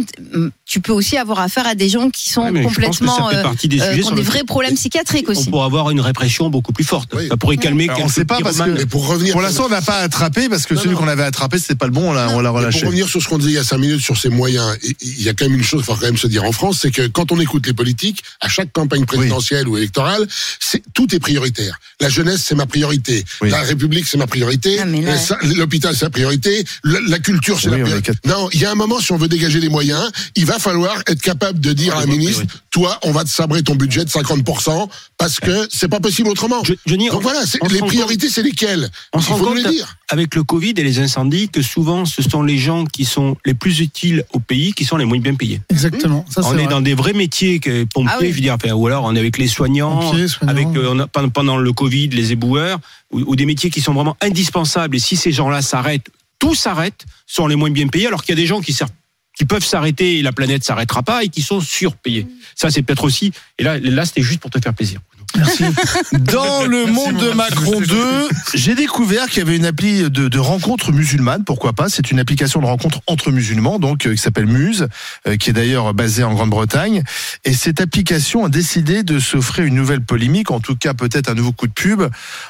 tu 0.65 0.81
peux 0.81 0.91
aussi 0.91 1.17
avoir 1.17 1.39
affaire 1.39 1.65
à 1.67 1.75
des 1.75 1.87
gens 1.89 2.09
qui 2.09 2.29
sont 2.29 2.49
Ouais, 2.49 2.63
complètement 2.63 3.29
euh, 3.29 3.43
des 3.63 3.79
euh, 3.81 3.97
qui 3.97 4.03
ont 4.05 4.11
des 4.11 4.21
vrais 4.21 4.43
problèmes 4.43 4.75
psychiatriques 4.75 5.25
on 5.29 5.31
aussi. 5.31 5.49
pourrait 5.49 5.65
avoir 5.65 5.89
une 5.91 6.01
répression 6.01 6.49
beaucoup 6.49 6.73
plus 6.73 6.83
forte. 6.83 7.09
Oui. 7.15 7.27
Ça 7.29 7.37
pourrait 7.37 7.57
calmer 7.57 7.85
Alors, 7.85 7.99
on 7.99 8.01
quelques 8.03 8.13
sait 8.15 8.25
pas 8.25 8.39
parce 8.41 8.57
que- 8.57 8.85
pour 8.85 9.07
revenir. 9.07 9.33
Pour 9.33 9.41
l'instant, 9.41 9.65
on 9.65 9.69
n'a 9.69 9.81
pas 9.81 9.99
attrapé 9.99 10.49
parce 10.49 10.65
que 10.65 10.73
Non, 10.73 10.81
celui 10.81 10.95
qu'on 10.95 11.07
avait 11.07 11.23
attrapé, 11.23 11.57
c'était 11.59 11.75
pas 11.75 11.85
le 11.85 11.91
bon, 11.91 12.09
on 12.09 12.13
l'a 12.13 12.29
on 12.31 12.39
l'a 12.41 12.49
relâché. 12.49 12.79
Pour 12.81 12.87
revenir 12.89 13.07
sur 13.07 13.21
ce 13.21 13.27
qu'on 13.27 13.37
disait 13.37 13.51
il 13.51 13.55
y 13.55 13.59
a 13.59 13.63
cinq 13.63 13.77
minutes 13.77 14.01
sur 14.01 14.17
ces 14.17 14.29
moyens, 14.29 14.77
il 15.01 15.21
y 15.21 15.29
a 15.29 15.33
quand 15.33 15.45
même 15.45 15.55
une 15.57 15.63
chose 15.63 15.81
qu'il 15.83 15.93
faut 15.93 15.99
quand 15.99 16.05
même 16.05 16.17
se 16.17 16.27
dire 16.27 16.43
en 16.43 16.51
France, 16.51 16.79
c'est 16.81 16.91
que 16.91 17.07
quand 17.07 17.31
on 17.31 17.39
écoute 17.39 17.65
les 17.67 17.73
politiques, 17.73 18.23
à 18.41 18.49
chaque 18.49 18.71
campagne 18.71 19.05
présidentielle 19.05 19.67
ou 19.67 19.77
électorale, 19.77 20.25
c'est 20.59 20.81
tout 20.93 21.13
est 21.15 21.19
prioritaire. 21.19 21.79
La 21.99 22.09
jeunesse, 22.09 22.43
c'est 22.45 22.55
ma 22.55 22.65
priorité. 22.65 23.25
Oui. 23.41 23.49
La 23.49 23.61
République, 23.61 24.07
c'est 24.07 24.17
ma 24.17 24.27
priorité. 24.27 24.77
Ah, 24.79 25.17
sa- 25.17 25.37
L'hôpital, 25.43 25.95
c'est 25.95 26.05
ma 26.05 26.09
priorité. 26.11 26.63
La, 26.83 26.99
la 27.07 27.19
culture, 27.19 27.59
c'est 27.59 27.69
Oui, 27.69 27.77
la 27.79 27.83
priorité. 27.83 28.11
quatre- 28.13 28.25
Non, 28.27 28.49
il 28.53 28.61
y 28.61 28.65
a 28.65 28.71
un 28.71 28.75
moment, 28.75 28.99
si 28.99 29.11
on 29.11 29.17
veut 29.17 29.27
dégager 29.27 29.59
les 29.59 29.69
moyens, 29.69 30.11
il 30.35 30.45
va 30.45 30.59
falloir 30.59 31.01
être 31.07 31.21
capable 31.21 31.59
de 31.59 31.73
dire 31.73 31.93
Ah, 31.95 31.99
à 31.99 32.03
un 32.03 32.05
ministre, 32.05 32.43
toi, 32.71 32.99
on 33.03 33.11
va 33.11 33.23
te 33.23 33.29
sabrer 33.29 33.63
ton 33.63 33.75
budget 33.75 34.05
de 34.05 34.09
50% 34.09 34.89
parce 35.17 35.39
que 35.39 35.67
c'est 35.71 35.87
pas 35.87 35.99
possible 35.99 36.29
autrement. 36.29 36.63
Je- 36.63 36.73
Johnny, 36.85 37.07
Donc 37.09 37.19
on- 37.19 37.21
voilà, 37.21 37.41
les 37.71 37.79
priorités, 37.79 38.29
c'est 38.29 38.43
lesquelles? 38.43 38.89
On 39.13 39.19
Il 39.19 39.23
faut 39.25 39.37
nous 39.39 39.53
les 39.55 39.63
dire. 39.69 39.96
Avec 40.09 40.35
le 40.35 40.43
Covid 40.43 40.73
et 40.77 40.83
les 40.83 40.99
incendies 40.99 41.49
que 41.49 41.61
souvent 41.61 42.05
ce 42.05 42.21
sont 42.21 42.41
les 42.41 42.57
gens 42.57 42.85
qui 42.85 43.03
sont 43.05 43.35
les 43.45 43.53
plus 43.53 43.79
utiles 43.81 44.23
au 44.33 44.39
pays 44.39 44.73
qui 44.73 44.85
sont 44.85 44.95
les 44.97 45.05
moins 45.05 45.19
bien 45.19 45.35
payés. 45.35 45.61
Exactement. 45.69 46.25
Ça, 46.29 46.41
c'est 46.43 46.47
on 46.49 46.53
est 46.53 46.63
vrai. 46.63 46.67
dans 46.67 46.81
des 46.81 46.93
vrais 46.93 47.13
métiers 47.13 47.59
que 47.59 47.83
pompiers, 47.85 48.11
Ah 48.13 48.17
oui. 48.21 48.29
je 48.29 48.35
veux 48.35 48.41
dire, 48.41 48.53
enfin, 48.53 48.71
ou 48.73 48.87
alors 48.87 49.03
on 49.03 49.15
est 49.15 49.19
avec 49.19 49.37
les 49.37 49.47
soignants, 49.47 49.99
Pompiers, 49.99 50.27
soignants. 50.29 50.51
avec 50.51 50.67
euh, 50.75 50.89
on 50.91 50.99
a- 50.99 51.07
pendant- 51.07 51.29
pendant 51.29 51.57
le 51.57 51.73
Covid 51.73 52.07
les 52.09 52.31
éboueurs, 52.31 52.79
ou, 53.11 53.19
ou 53.27 53.35
des 53.35 53.45
métiers 53.45 53.69
qui 53.69 53.81
sont 53.81 53.93
vraiment 53.93 54.15
indispensables. 54.21 54.95
Et 54.95 54.99
si 54.99 55.15
ces 55.17 55.31
gens-là 55.33 55.61
s'arrêtent, 55.61 56.09
tout 56.39 56.55
s'arrête, 56.55 57.05
sont 57.25 57.47
les 57.47 57.55
moins 57.55 57.69
bien 57.71 57.87
payés, 57.87 58.07
alors 58.07 58.23
qu'il 58.23 58.33
y 58.33 58.37
a 58.37 58.41
des 58.41 58.47
gens 58.47 58.61
qui 58.61 58.73
servent 58.73 58.91
qui 59.37 59.45
peuvent 59.45 59.63
s'arrêter 59.63 60.17
et 60.17 60.21
la 60.23 60.31
planète 60.31 60.63
s'arrêtera 60.63 61.03
pas 61.03 61.23
et 61.23 61.27
qui 61.29 61.43
sont 61.43 61.61
surpayés. 61.61 62.25
Ça 62.55 62.71
c'est 62.71 62.81
peut-être 62.81 63.03
aussi. 63.03 63.31
Et 63.59 63.63
là, 63.63 63.77
là 63.77 64.03
c'était 64.05 64.23
juste 64.23 64.39
pour 64.39 64.49
te 64.49 64.59
faire 64.59 64.73
plaisir. 64.73 64.99
Merci. 65.35 65.65
Dans 66.13 66.65
le 66.65 66.85
monde 66.85 67.17
de 67.17 67.31
Macron 67.31 67.79
2, 67.79 68.29
j'ai 68.53 68.75
découvert 68.75 69.27
qu'il 69.27 69.39
y 69.39 69.41
avait 69.41 69.55
une 69.55 69.65
appli 69.65 70.09
de, 70.09 70.27
de 70.27 70.39
rencontres 70.39 70.91
musulmanes, 70.91 71.43
pourquoi 71.43 71.73
pas. 71.73 71.89
C'est 71.89 72.11
une 72.11 72.19
application 72.19 72.61
de 72.61 72.65
rencontres 72.65 73.01
entre 73.07 73.31
musulmans, 73.31 73.79
donc 73.79 74.05
euh, 74.05 74.13
qui 74.13 74.17
s'appelle 74.21 74.47
Muse, 74.47 74.87
euh, 75.27 75.37
qui 75.37 75.49
est 75.49 75.53
d'ailleurs 75.53 75.93
basée 75.93 76.23
en 76.23 76.33
Grande-Bretagne. 76.33 77.03
Et 77.45 77.53
cette 77.53 77.81
application 77.81 78.45
a 78.45 78.49
décidé 78.49 79.03
de 79.03 79.19
s'offrir 79.19 79.65
une 79.65 79.75
nouvelle 79.75 80.01
polémique, 80.01 80.51
en 80.51 80.59
tout 80.59 80.75
cas 80.75 80.93
peut-être 80.93 81.29
un 81.29 81.35
nouveau 81.35 81.51
coup 81.51 81.67
de 81.67 81.73
pub, 81.73 82.03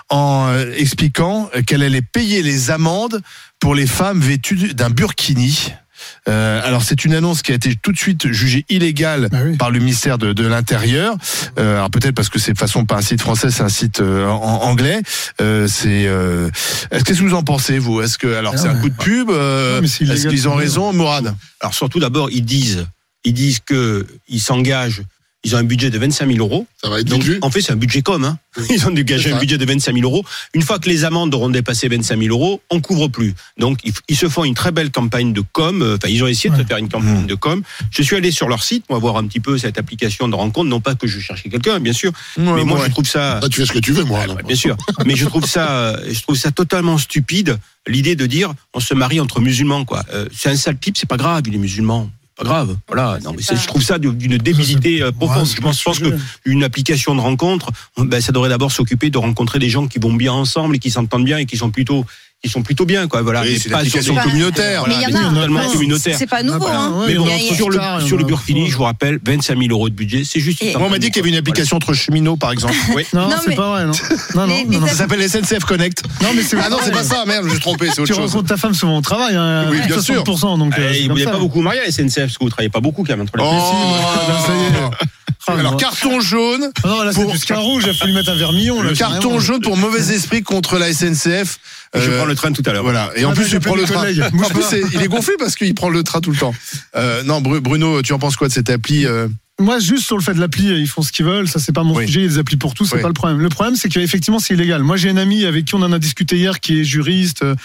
en 0.09 0.47
euh, 0.50 0.71
expliquant 0.77 1.50
qu'elle 1.65 1.83
allait 1.83 2.01
payer 2.01 2.44
les 2.44 2.71
amendes 2.71 3.21
pour 3.59 3.75
les 3.75 3.88
femmes 3.88 4.19
vêtues 4.19 4.73
d'un 4.73 4.89
burkini. 4.89 5.73
Euh, 6.27 6.61
alors 6.63 6.83
c'est 6.83 7.05
une 7.05 7.13
annonce 7.13 7.41
qui 7.41 7.51
a 7.51 7.55
été 7.55 7.75
tout 7.75 7.91
de 7.91 7.97
suite 7.97 8.31
jugée 8.31 8.65
illégale 8.69 9.29
Bah 9.31 9.39
oui. 9.45 9.57
par 9.57 9.71
le 9.71 9.79
ministère 9.79 10.17
de, 10.17 10.33
de 10.33 10.45
l'Intérieur. 10.47 11.15
Euh, 11.59 11.75
alors 11.77 11.89
peut-être 11.89 12.15
parce 12.15 12.29
que 12.29 12.39
c'est 12.39 12.53
de 12.53 12.57
façon 12.57 12.85
pas 12.85 12.95
un 12.97 13.01
site 13.01 13.21
français, 13.21 13.49
c'est 13.51 13.63
un 13.63 13.69
site 13.69 13.99
euh, 14.01 14.25
en 14.27 14.61
anglais. 14.63 15.01
Euh, 15.41 15.67
c'est. 15.67 16.07
Euh, 16.07 16.49
est-ce 16.91 17.03
qu'est-ce 17.03 17.19
que 17.19 17.25
vous 17.25 17.33
en 17.35 17.44
pensez 17.44 17.79
vous? 17.79 18.01
Est-ce 18.01 18.17
que 18.17 18.33
alors 18.35 18.53
Ah 18.55 18.59
c'est 18.59 18.67
un 18.67 18.75
coup 18.75 18.89
de 18.89 18.95
pub 18.95 19.29
euh, 19.29 19.81
c'est 19.85 20.05
Est-ce 20.05 20.27
qu'ils 20.27 20.47
ont 20.47 20.53
c'est 20.53 20.59
raison, 20.63 20.94
Mourad? 20.94 21.35
Alors 21.61 21.73
surtout 21.73 21.99
d'abord 21.99 22.29
ils 22.31 22.45
disent 22.45 22.85
ils 23.23 23.33
disent 23.33 23.59
que 23.59 24.05
ils 24.27 24.39
s'engagent. 24.41 25.01
Ils 25.47 25.55
ont 25.55 25.59
un 25.59 25.63
budget 25.63 25.89
de 25.89 25.97
25 25.97 26.27
000 26.29 26.39
euros. 26.39 26.67
Ça 26.83 26.89
va 26.89 26.99
être 26.99 27.07
Donc, 27.07 27.23
en 27.41 27.49
fait, 27.49 27.61
c'est 27.61 27.71
un 27.71 27.77
budget 27.77 28.01
com. 28.01 28.23
Hein. 28.25 28.38
Ils 28.69 28.85
ont 28.85 28.91
dégagé 28.91 29.31
un 29.31 29.39
budget 29.39 29.57
de 29.57 29.65
25 29.65 29.94
000 29.95 30.03
euros. 30.05 30.25
Une 30.53 30.61
fois 30.61 30.77
que 30.77 30.89
les 30.89 31.05
amendes 31.05 31.33
auront 31.33 31.49
dépassé 31.49 31.88
25 31.88 32.19
000 32.21 32.35
euros, 32.35 32.61
on 32.69 32.81
couvre 32.81 33.07
plus. 33.07 33.33
Donc, 33.57 33.79
ils, 33.85 33.94
ils 34.09 34.17
se 34.17 34.27
font 34.27 34.44
une 34.44 34.55
très 34.55 34.71
belle 34.71 34.91
campagne 34.91 35.31
de 35.31 35.41
com. 35.53 35.81
Euh, 35.81 35.95
Enfin, 35.95 36.09
ils 36.11 36.21
ont 36.23 36.27
essayé 36.27 36.49
de 36.49 36.57
Ouais. 36.59 36.65
faire 36.65 36.77
une 36.77 36.89
campagne 36.89 37.23
Mmh. 37.23 37.27
de 37.27 37.35
com. 37.35 37.63
Je 37.91 38.01
suis 38.03 38.15
allé 38.17 38.31
sur 38.31 38.49
leur 38.49 38.61
site, 38.63 38.83
moi, 38.89 38.99
voir 38.99 39.15
un 39.17 39.25
petit 39.25 39.39
peu 39.39 39.57
cette 39.57 39.77
application 39.77 40.27
de 40.27 40.35
rencontre. 40.35 40.67
Non 40.69 40.81
pas 40.81 40.95
que 40.95 41.07
je 41.07 41.19
cherchais 41.19 41.47
quelqu'un, 41.49 41.79
bien 41.79 41.94
sûr. 41.94 42.11
mais 42.38 42.63
moi, 42.65 42.81
je 42.85 42.91
trouve 42.91 43.05
ça... 43.07 43.38
Toi, 43.39 43.47
tu 43.49 43.61
fais 43.61 43.65
ce 43.67 43.71
que 43.71 43.79
tu 43.79 43.94
veux, 43.94 44.03
moi. 44.03 44.19
Ouais, 44.19 44.27
non. 44.27 44.35
ouais, 44.35 44.44
bien 44.44 44.55
sûr. 44.57 44.75
Mais 45.05 45.15
je 45.15 45.25
trouve 45.25 45.45
ça, 45.45 45.69
euh, 45.71 45.97
je 46.11 46.21
trouve 46.21 46.35
ça 46.35 46.51
totalement 46.51 46.97
stupide 46.97 47.57
l'idée 47.88 48.15
de 48.17 48.25
dire 48.25 48.53
on 48.73 48.81
se 48.81 48.94
marie 48.94 49.21
entre 49.21 49.39
musulmans 49.39 49.85
quoi. 49.85 50.03
Euh, 50.13 50.27
c'est 50.35 50.49
un 50.49 50.57
sale 50.57 50.77
type, 50.77 50.97
c'est 50.97 51.07
pas 51.07 51.15
grave, 51.15 51.44
il 51.47 51.56
est 51.56 51.57
musulman. 51.57 52.09
Pas 52.37 52.44
grave, 52.44 52.77
voilà. 52.87 53.17
Non, 53.23 53.31
mais 53.35 53.41
c'est- 53.41 53.56
pas- 53.56 53.59
je 53.61 53.67
trouve 53.67 53.81
ça 53.81 53.97
d'une 53.97 54.37
débilité 54.37 55.01
euh, 55.01 55.11
profonde. 55.11 55.39
Ouais, 55.39 55.45
je 55.56 55.59
pense, 55.61 55.79
je 55.79 55.83
pas 55.83 55.89
pense 55.91 55.99
le 56.01 56.11
que 56.11 56.17
sujet. 56.17 56.29
une 56.45 56.63
application 56.63 57.15
de 57.15 57.19
rencontre, 57.21 57.71
ben, 57.97 58.21
ça 58.21 58.31
devrait 58.31 58.49
d'abord 58.49 58.71
s'occuper 58.71 59.09
de 59.09 59.17
rencontrer 59.17 59.57
des 59.59 59.69
gens 59.69 59.87
qui 59.87 59.97
vont 59.99 60.13
bien 60.13 60.33
ensemble 60.33 60.75
et 60.75 60.79
qui 60.79 60.91
s'entendent 60.91 61.25
bien 61.25 61.39
et 61.39 61.45
qui 61.47 61.57
sont 61.57 61.71
plutôt, 61.71 62.06
qui 62.44 62.49
sont 62.51 62.61
plutôt 62.61 62.85
bien, 62.85 63.07
quoi. 63.07 63.23
Voilà. 63.23 63.41
Oui, 63.41 63.49
Mais 63.53 63.57
c'est 63.57 63.65
une 63.65 63.71
pas 63.71 63.77
sur 63.79 63.87
application 63.87 64.13
des- 64.13 64.21
communautaire. 64.21 64.83
Mais 64.87 64.94
il 64.95 65.01
y 65.01 65.06
en 65.15 65.35
a. 65.57 65.65
communautaire. 65.71 66.15
C'est 66.17 66.27
pas 66.27 66.44
nouveau. 66.44 66.65
Ah 66.67 66.71
bah, 66.71 66.79
hein. 66.79 67.06
Mais 67.07 67.15
bon, 67.15 67.25
a 67.25 67.56
sur 67.56 67.69
le, 67.71 67.79
a 67.79 67.99
sur 67.99 68.15
le 68.17 68.23
pas. 68.23 68.27
Burkini, 68.29 68.69
je 68.69 68.77
vous 68.77 68.83
rappelle, 68.83 69.19
25 69.25 69.57
000 69.57 69.71
euros 69.71 69.89
de 69.89 69.95
budget, 69.95 70.23
c'est 70.23 70.39
juste. 70.39 70.61
Et- 70.61 70.75
on 70.77 70.87
m'a 70.89 70.99
dit 70.99 71.07
qu'il 71.07 71.17
y 71.17 71.19
avait 71.21 71.29
une 71.29 71.35
application 71.37 71.77
entre 71.77 71.94
cheminots, 71.94 72.37
par 72.37 72.51
exemple. 72.51 72.75
Oui. 72.95 73.06
Non, 73.13 73.27
Non, 73.29 73.35
c'est 73.44 73.56
pas 73.56 73.69
vrai, 73.71 73.85
non. 73.85 73.91
Non, 74.35 74.47
non, 74.47 74.79
non. 74.79 74.87
Ça 74.87 74.94
s'appelle 74.94 75.27
SNCF 75.27 75.65
Connect. 75.65 76.03
Non, 76.21 76.29
mais 76.35 76.44
c'est 76.44 76.57
Ah 76.59 76.69
non, 76.69 76.77
c'est 76.83 76.91
pas 76.91 77.03
ça, 77.03 77.23
merde, 77.25 77.41
je 77.44 77.47
me 77.47 77.51
suis 77.53 77.59
trompé, 77.59 77.87
c'est 77.87 78.01
autre 78.01 78.07
Tu 78.11 78.13
chose. 78.13 78.31
rencontres 78.31 78.49
ta 78.49 78.57
femme 78.57 78.73
souvent 78.75 78.97
au 78.97 79.01
travail, 79.01 79.35
hein, 79.35 79.65
Oui, 79.71 79.79
bien 79.87 79.99
sûr. 80.01 80.23
60%, 80.23 80.57
donc. 80.59 80.77
euh, 80.77 80.91
c'est 80.94 81.07
vous 81.07 81.15
n'êtes 81.17 81.29
pas 81.31 81.37
beaucoup 81.39 81.61
marié 81.61 81.81
à 81.81 81.91
SNCF 81.91 82.17
parce 82.17 82.37
que 82.37 82.44
vous 82.44 82.49
travaillez 82.49 82.69
pas 82.69 82.79
beaucoup 82.81 83.03
quand 83.03 83.17
même 83.17 83.27
est. 85.54 85.56
Ah, 85.57 85.59
Alors, 85.59 85.77
carton 85.77 86.19
jaune. 86.19 86.69
Ah 86.83 86.87
Non, 86.87 87.04
là, 87.04 87.11
c'est 87.13 87.21
pour- 87.21 87.31
plus 87.31 87.45
qu'un 87.45 87.57
rouge, 87.59 87.83
il 87.85 87.89
a 87.89 87.94
fallu 87.94 88.13
mettre 88.13 88.30
un 88.30 88.35
vermillon. 88.35 88.81
là, 88.81 88.94
carton 88.94 89.39
jaune 89.39 89.61
pour 89.61 89.77
mauvais 89.77 90.13
esprit 90.13 90.44
contre 90.44 90.77
la 90.77 90.89
SNCF. 90.94 91.57
Je 91.95 91.99
Euh, 92.09 92.18
prends 92.18 92.25
le 92.25 92.35
train 92.35 92.51
tout 92.51 92.63
à 92.66 92.73
l'heure. 92.73 92.83
Voilà. 92.83 93.11
Et 93.16 93.25
en 93.25 93.31
Ah, 93.31 93.33
plus, 93.33 93.51
il 93.51 93.59
prend 93.59 93.75
le 93.75 93.83
train. 93.83 94.06
En 94.07 94.49
plus, 94.49 94.63
c'est- 94.69 94.83
il 94.94 95.01
est 95.01 95.07
gonflé 95.07 95.33
parce 95.39 95.56
qu'il 95.56 95.73
prend 95.73 95.89
le 95.89 96.04
train 96.04 96.19
tout 96.21 96.31
le 96.31 96.37
temps. 96.37 96.54
Euh, 96.95 97.23
non, 97.23 97.42
Bru- 97.42 97.61
Bruno, 97.61 98.01
tu 98.01 98.13
en 98.13 98.19
penses 98.19 98.35
quoi 98.35 98.47
de 98.49 98.54
cette 98.54 98.69
appli 98.69 99.06
euh, 99.06 99.27
Moi, 99.59 99.80
juste 99.80 100.06
sur 100.06 100.16
le 100.18 100.21
fait 100.21 100.35
de 100.35 100.39
l'appli, 100.39 100.68
ils 100.68 100.87
font 100.87 101.01
ce 101.01 101.11
qu'ils 101.11 101.25
veulent. 101.25 101.47
Ça, 101.47 101.59
c'est 101.59 101.71
pas 101.71 101.81
mon 101.83 101.95
Oui. 101.95 102.06
sujet. 102.06 102.19
Il 102.19 102.23
y 102.23 102.25
a 102.27 102.30
des 102.30 102.37
applis 102.37 102.57
pour 102.57 102.75
tout, 102.75 102.85
c'est 102.85 102.97
Oui. 102.97 103.01
pas 103.01 103.07
le 103.07 103.13
problème. 103.16 103.39
Le 103.39 103.49
problème, 103.49 103.75
c'est 103.75 103.89
qu'effectivement, 103.89 104.37
c'est 104.39 104.54
illégal. 104.54 104.83
Moi, 104.83 104.97
j'ai 104.97 105.09
un 105.09 105.18
ami 105.18 105.45
avec 105.45 105.66
qui 105.66 105.73
on 105.73 105.81
en 105.81 105.92
a 105.92 105.97
discuté 105.97 106.35
hier, 106.37 106.59
qui 106.59 106.81
est 106.81 106.83
juriste, 106.83 107.42
euh, 107.42 107.56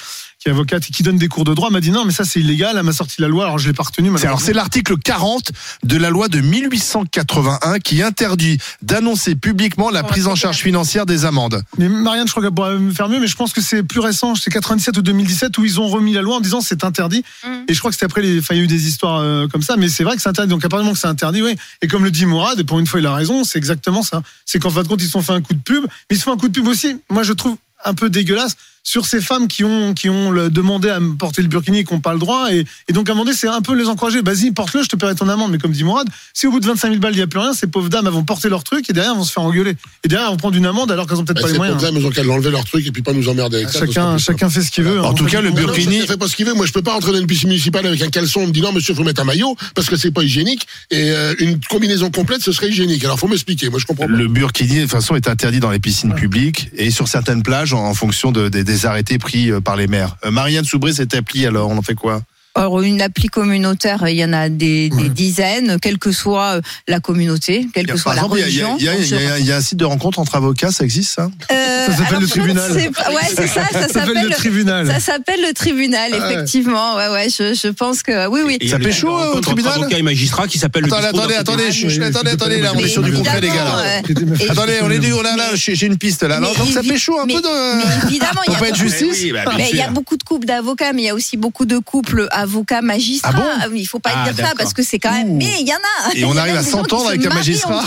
qui 0.43 0.49
est 0.49 0.53
avocate 0.53 0.83
et 0.89 0.93
qui 0.93 1.05
donne 1.05 1.19
des 1.19 1.29
cours 1.29 1.45
de 1.45 1.55
droit, 1.55 1.71
m'a 1.71 1.81
dit 1.81 1.93
non, 1.93 2.05
mais 2.05 2.13
ça 2.13 2.25
c'est 2.25 2.41
illégal. 2.41 2.77
Elle 2.77 2.83
m'a 2.83 2.93
sorti 2.93 3.21
la 3.21 3.29
loi. 3.29 3.45
Alors 3.45 3.59
je 3.59 3.69
l'ai 3.69 3.73
pas 3.73 3.85
retenu. 3.85 4.11
C'est- 4.19 4.27
Alors 4.27 4.41
c'est 4.41 4.53
l'article 4.53 4.99
40 4.99 5.53
de 5.85 5.97
la 5.97 6.11
loi 6.11 6.29
de 6.29 6.41
1881 6.41 7.79
qui 7.79 8.03
interdit 8.03 8.59
d'annoncer 8.83 9.37
publiquement 9.37 9.91
la 9.91 10.03
prise 10.03 10.27
en 10.27 10.35
charge 10.35 10.59
financière 10.59 11.07
des 11.07 11.25
amendes. 11.25 11.63
Mais 11.79 11.89
Marianne, 11.89 12.27
je 12.27 12.33
crois 12.33 12.43
qu'elle 12.43 12.53
pourrait 12.55 12.77
me 12.79 12.93
faire 12.93 13.09
mieux, 13.09 13.21
mais 13.21 13.29
je 13.29 13.37
pense 13.37 13.53
que 13.53 13.61
c'est 13.61 13.83
plus 13.85 14.01
récent, 14.01 14.35
c'est 14.35 14.51
97 14.51 14.97
ou 14.99 15.03
2017 15.03 15.57
où 15.59 15.65
ils 15.65 15.79
ont 15.81 15.87
remis 15.89 16.13
la 16.13 16.23
loi 16.23 16.37
en 16.37 16.41
disant 16.41 16.61
c'est 16.61 16.83
interdit. 16.85 17.23
Mm. 17.45 17.49
Et 17.69 17.75
je 17.75 17.79
crois 17.79 17.91
que 17.91 17.95
c'était 17.95 18.07
après 18.07 18.23
les, 18.23 18.41
enfin, 18.41 18.55
il 18.55 18.59
y 18.59 18.61
a 18.61 18.65
eu 18.65 18.69
des 18.69 18.89
histoires 18.89 19.21
euh, 19.21 19.47
comme 19.47 19.63
ça, 19.63 19.77
mais 19.77 19.89
c'est 19.89 20.03
vrai 20.05 20.17
que 20.17 20.23
c'est 20.23 20.29
interdit. 20.29 20.51
Donc 20.51 20.65
moment 20.73 20.93
que 20.93 20.99
c'est 20.99 21.07
interdit, 21.07 21.43
oui. 21.43 21.55
Et 21.83 21.87
comme 21.87 22.05
le 22.05 22.11
dit 22.11 22.27
Mourad, 22.27 22.59
et 22.59 22.65
pour 22.65 22.81
une 22.81 22.87
fois 22.87 22.99
il 23.01 23.07
a 23.07 23.15
raison, 23.15 23.45
c'est 23.45 23.59
exactement 23.59 24.03
ça. 24.03 24.23
C'est 24.45 24.59
qu'en 24.59 24.71
fin 24.71 24.83
de 24.83 24.89
compte 24.89 25.03
ils 25.03 25.07
se 25.07 25.13
sont 25.13 25.23
fait 25.23 25.33
un 25.33 25.41
coup 25.43 25.55
de 25.55 25.61
pub, 25.61 25.85
mais 26.11 26.17
ils 26.17 26.19
se 26.19 26.25
font 26.25 26.33
un 26.33 26.37
coup 26.37 26.49
de 26.49 26.53
pub 26.53 26.67
aussi. 26.67 26.97
Moi 27.11 27.23
je 27.23 27.33
trouve 27.33 27.57
un 27.85 27.95
peu 27.95 28.11
dégueulasse 28.11 28.57
sur 28.85 29.07
ces 29.07 29.21
femmes 29.21 29.47
qui 29.49 29.63
ont 29.65 29.95
qui 29.95 30.09
ont 30.09 30.31
le- 30.31 30.51
demandé 30.51 30.89
à 30.89 30.99
me 31.01 31.15
porter 31.15 31.41
le 31.43 31.49
burkini 31.49 31.79
et 31.79 31.85
qui 31.85 31.93
n'ont 31.95 32.01
pas 32.01 32.13
le 32.13 32.19
droit 32.19 32.53
et, 32.53 32.65
et 32.89 32.93
donc 32.93 33.09
à 33.09 33.13
un 33.13 33.15
moment 33.15 33.25
donné 33.25 33.37
c'est 33.37 33.47
un 33.49 33.61
peu 33.63 33.75
les 33.77 33.87
encourager 33.87 34.21
vas-y 34.23 34.51
porte-le 34.51 34.83
je 34.83 34.89
te 34.89 34.97
paierai 34.97 35.15
ton 35.15 35.29
amende 35.29 35.53
mais 35.53 35.59
comme 35.59 35.71
dit 35.73 35.85
Mourad 35.85 36.09
si 36.35 36.47
au 36.47 36.51
bout 36.51 36.59
de 36.61 36.67
25 36.67 36.89
000 36.89 37.01
balles 37.01 37.13
il 37.13 37.17
n'y 37.19 37.23
a 37.23 37.27
plus 37.29 37.39
rien 37.39 37.53
ces 37.53 37.69
pauvres 37.69 37.89
dames 37.89 38.07
elles 38.07 38.13
vont 38.13 38.25
porter 38.25 38.49
leur 38.49 38.65
truc 38.65 38.91
et 38.91 38.93
derrière 38.93 39.13
elles 39.13 39.19
vont 39.19 39.25
se 39.25 39.33
faire 39.33 39.45
engueuler 39.45 39.77
et 40.05 40.09
derrière 40.09 40.27
elles 40.29 40.33
vont 40.33 40.39
prendre 40.39 40.57
une 40.57 40.67
amende 40.67 40.91
alors 40.91 41.07
qu'elles 41.07 41.19
ont 41.19 41.25
peut-être 41.25 41.37
Bah, 41.37 41.43
pas 41.43 41.47
les 41.49 41.53
c'est 41.53 41.59
moyens 41.59 41.77
pour 41.79 41.87
ça, 41.87 41.93
mais 41.93 42.01
ils 42.01 42.07
ont 42.07 42.11
qu'à 42.11 42.23
l'enlever 42.25 42.51
leur 42.51 42.65
truc 42.65 42.85
et 42.87 42.91
puis 42.91 43.03
pas 43.03 43.13
nous 43.13 43.29
emmerder 43.29 43.59
avec 43.59 43.69
ça. 43.71 43.81
chacun 43.81 44.19
simple. 44.19 44.19
chacun 44.21 44.51
fait 44.51 44.63
ce 44.63 44.71
qu'il 44.73 44.85
veut 44.85 45.01
En 45.01 45.11
hein. 45.11 45.15
tout 45.15 45.27
cas, 45.27 45.41
le 45.41 45.51
Non, 45.51 45.55
non, 45.57 45.63
burkini. 45.63 45.95
chacun 46.01 46.07
fait 46.13 46.17
pas 46.19 46.29
ce 46.29 46.37
qu'il 46.37 46.47
veut. 46.47 46.55
Moi, 46.55 46.67
je 46.67 46.73
peux 46.73 46.83
pas 46.83 46.93
rentrer 46.95 47.13
dans 47.13 47.19
une 47.21 47.27
piscine 47.27 47.49
municipale 47.51 47.87
avec 47.87 48.03
un 48.03 48.09
caleçon. 48.11 48.41
On 48.41 48.47
me 48.49 48.53
dit 48.53 48.61
non, 48.63 48.73
monsieur, 48.73 48.95
faut 48.95 49.05
mettre 49.05 49.21
un 49.21 49.25
maillot 49.25 49.57
parce 49.75 49.89
que 49.89 49.97
c'est 49.97 50.11
pas 50.11 50.23
hygiénique. 50.25 50.67
Et 50.91 51.11
euh, 51.13 51.35
une 51.39 51.59
combinaison 51.71 52.11
complète, 52.11 52.43
ce 52.43 52.51
serait 52.53 52.69
hygiénique. 52.69 53.05
Alors, 53.05 53.19
faut 53.19 53.29
m'expliquer. 53.29 53.69
Moi, 53.71 53.79
je 53.79 53.87
comprends 53.87 54.07
pas. 54.07 54.13
Le 54.13 54.27
burkini, 54.29 54.77
de 54.77 54.81
toute 54.83 54.91
façon, 54.91 55.15
est 55.15 55.29
interdit 55.29 55.61
dans 55.61 55.71
les 55.71 55.79
piscines 55.79 56.15
publiques 56.15 56.69
et 56.77 56.91
sur 56.91 57.07
certaines 57.09 57.43
plages 57.43 57.73
en, 57.75 57.85
en 57.85 57.95
fonction 57.95 58.33
de- 58.33 58.49
des- 58.49 58.65
arrêtés 58.85 59.19
pris 59.19 59.51
euh, 59.51 59.61
par 59.61 59.77
les 59.77 59.87
maires. 59.87 60.17
Euh, 60.25 60.31
Marianne 60.31 60.65
Soubré, 60.65 60.93
cette 60.93 61.15
appli, 61.15 61.47
alors, 61.47 61.71
on 61.71 61.79
en 61.79 61.83
fait 61.83 61.95
quoi? 61.95 62.23
Alors, 62.55 62.83
une 62.83 63.01
appli 63.01 63.29
communautaire, 63.29 64.05
il 64.09 64.17
y 64.17 64.25
en 64.25 64.33
a 64.35 64.51
des, 64.51 64.91
des 64.91 65.09
dizaines, 65.09 65.79
quelle 65.81 65.99
que 65.99 66.13
soit 66.13 66.57
euh, 66.57 66.61
la 66.87 67.01
communauté, 67.01 67.67
quelle 67.73 67.87
que 67.87 67.97
soit 67.97 68.13
exemple, 68.15 68.39
la 68.39 68.47
il 68.49 68.55
y, 68.55 68.63
religion. 68.63 68.77
il 68.79 68.85
y 68.85 68.89
a- 68.89 68.95
il 68.95 69.05
y 69.05 69.09
il 69.09 69.39
y 69.39 69.41
il 69.41 69.47
y 69.47 69.53
un 69.53 69.61
site 69.63 69.79
de 69.79 69.87
rencontre 69.87 70.19
entre 70.19 70.35
avocats, 70.37 70.71
ça 70.71 70.85
existe, 70.85 71.15
ça 71.15 71.31
Euh, 71.51 71.87
Ça 71.87 71.97
s'appelle 71.97 72.21
le 72.21 72.27
tribunal. 72.29 72.71
Ouais, 72.73 72.91
c'est 73.35 73.47
ça, 73.47 73.63
ça 73.73 73.83
Ça 73.83 73.89
s'appelle 73.89 74.23
le 74.29 74.35
tribunal 74.35 74.87
Ça 74.87 75.01
s'appelle 75.01 75.41
le 75.41 75.55
tribunal, 75.55 76.11
Ah 76.15 76.31
effectivement. 76.31 76.97
Ouais, 76.97 77.09
ouais, 77.09 77.29
je, 77.31 77.55
je 77.55 77.69
pense 77.69 78.03
que 78.03 78.29
oui, 78.29 78.41
oui. 78.45 78.55
Et 78.61 78.65
il 78.65 78.69
y 78.69 78.71
Ça 78.71 78.79
fait 78.79 78.93
chaud, 78.93 79.17
au 79.35 79.41
tribunal 79.41 79.73
Avocats 79.75 79.99
et 79.99 80.03
magistrats 80.03 80.47
qui 80.47 80.59
s'appelle 80.59 80.83
le 80.85 80.93
Attendez, 80.93 81.35
attendez, 81.35 81.65
attendez, 82.05 82.31
attendez, 82.33 82.61
là, 82.61 82.73
on 82.75 82.79
est 82.81 82.89
sur 82.89 83.03
du 83.03 83.13
concret, 83.13 83.41
les 83.41 83.49
gars, 83.49 83.65
là. 83.65 84.03
Attendez, 84.51 84.79
on 84.83 84.91
est 84.91 85.13
oh 85.13 85.23
là 85.23 85.37
là, 85.37 85.51
j'ai 85.55 85.87
une 85.87 85.97
piste, 85.97 86.23
là. 86.23 86.39
Donc, 86.39 86.55
ça 86.73 86.83
fait 86.83 86.99
chaud 86.99 87.19
un 87.19 87.27
peu 87.27 87.33
évidemment, 88.07 88.43
il 88.47 88.53
y 88.53 88.57
a 88.57 88.75
justice 88.75 89.19
Oui, 89.23 89.33
bah, 89.33 89.45
il 89.71 89.77
y 89.77 89.83
a 89.83 89.89
beaucoup 89.91 90.17
de 90.17 90.23
couples 90.23 90.47
d'avocats, 90.47 90.93
mais 90.93 91.03
il 91.03 91.07
y 91.07 91.09
a 91.09 91.15
aussi 91.15 91.37
beaucoup 91.37 91.65
de 91.65 91.79
couples 91.79 92.29
avocats-magistrats. 92.43 93.31
Ah 93.63 93.69
bon 93.69 93.75
il 93.77 93.87
faut 93.87 93.99
pas 93.99 94.11
Ah, 94.15 94.31
dire 94.31 94.47
ça 94.47 94.53
parce 94.57 94.73
que 94.75 94.83
c'est 94.83 94.99
quand 94.99 95.13
même. 95.13 95.31
Ouh. 95.31 95.37
Mais 95.37 95.61
il 95.61 95.67
y 95.69 95.73
en 95.73 95.77
a. 95.77 96.15
Et 96.15 96.25
on 96.25 96.37
arrive 96.37 96.57
à 96.57 96.63
s'entendre 96.63 97.05
se 97.05 97.09
avec 97.15 97.27
un 97.27 97.35
magistrat. 97.35 97.83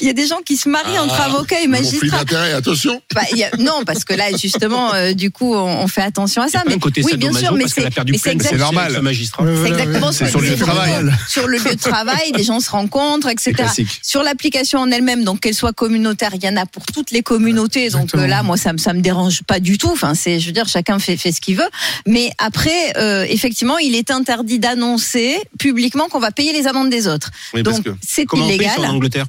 Il 0.00 0.06
y 0.06 0.10
a 0.10 0.12
des 0.12 0.26
gens 0.26 0.40
qui 0.44 0.56
se 0.56 0.68
marient 0.68 0.98
entre 0.98 1.20
avocats 1.20 1.56
et 1.60 1.66
Conflit 1.66 1.68
magistrats. 1.82 2.18
d'intérêt, 2.18 2.52
attention. 2.52 3.00
Bah, 3.14 3.22
a- 3.22 3.56
non, 3.58 3.82
parce 3.86 4.04
que 4.04 4.14
là, 4.14 4.24
justement, 4.36 4.92
euh, 4.94 5.12
du 5.14 5.30
coup, 5.30 5.54
on, 5.54 5.82
on 5.82 5.88
fait 5.88 6.02
attention 6.02 6.42
à 6.42 6.48
ça. 6.48 6.62
Mais 6.66 6.78
côté 6.78 7.02
oui, 7.04 7.16
bien 7.16 7.32
sûr, 7.32 7.52
mais 7.54 7.64
c'est 7.68 8.56
normal. 8.56 9.00
Magistrat. 9.02 9.44
C'est 9.62 9.70
exactement 9.70 10.12
ce 10.12 10.26
sur 10.26 10.40
le 10.40 10.48
lieu 10.48 10.56
de 10.56 10.60
travail. 10.62 10.92
Sur 11.28 11.46
le 11.48 11.58
lieu 11.58 11.74
de 11.74 11.80
travail, 11.80 12.32
des 12.32 12.44
gens 12.44 12.60
se 12.60 12.70
rencontrent, 12.70 13.28
etc. 13.28 13.54
Sur 14.02 14.22
l'application 14.22 14.80
en 14.80 14.90
elle-même, 14.90 15.24
donc 15.24 15.40
qu'elle 15.40 15.54
soit 15.54 15.72
communautaire, 15.72 16.30
il 16.34 16.44
y 16.44 16.48
en 16.48 16.56
a 16.56 16.66
pour 16.66 16.84
toutes 16.86 17.10
les 17.10 17.22
communautés. 17.22 17.90
Donc 17.90 18.14
euh, 18.14 18.26
là, 18.26 18.42
moi, 18.42 18.56
ça 18.56 18.72
me 18.72 18.78
ça 18.78 18.92
me 18.92 19.00
dérange 19.00 19.42
pas 19.42 19.60
du 19.60 19.78
tout. 19.78 19.90
Enfin, 19.90 20.14
c'est, 20.14 20.40
je 20.40 20.46
veux 20.46 20.52
dire, 20.52 20.68
chacun 20.68 20.98
fait 20.98 21.16
fait 21.16 21.32
ce 21.32 21.40
qu'il 21.40 21.56
veut. 21.56 21.68
Mais 22.06 22.30
après, 22.38 22.92
euh, 22.96 23.24
effectivement, 23.28 23.78
il 23.78 23.93
est 23.94 24.10
interdit 24.10 24.58
d'annoncer 24.58 25.36
publiquement 25.58 26.08
qu'on 26.08 26.20
va 26.20 26.30
payer 26.30 26.52
les 26.52 26.66
amendes 26.66 26.90
des 26.90 27.08
autres. 27.08 27.30
Oui, 27.54 27.62
donc 27.62 27.84
c'est 28.06 28.24
Comment 28.26 28.44
on 28.44 28.48
fait 28.48 28.54
illégal. 28.56 28.74
sur 28.74 28.84
en 28.84 28.88
Angleterre 28.88 29.26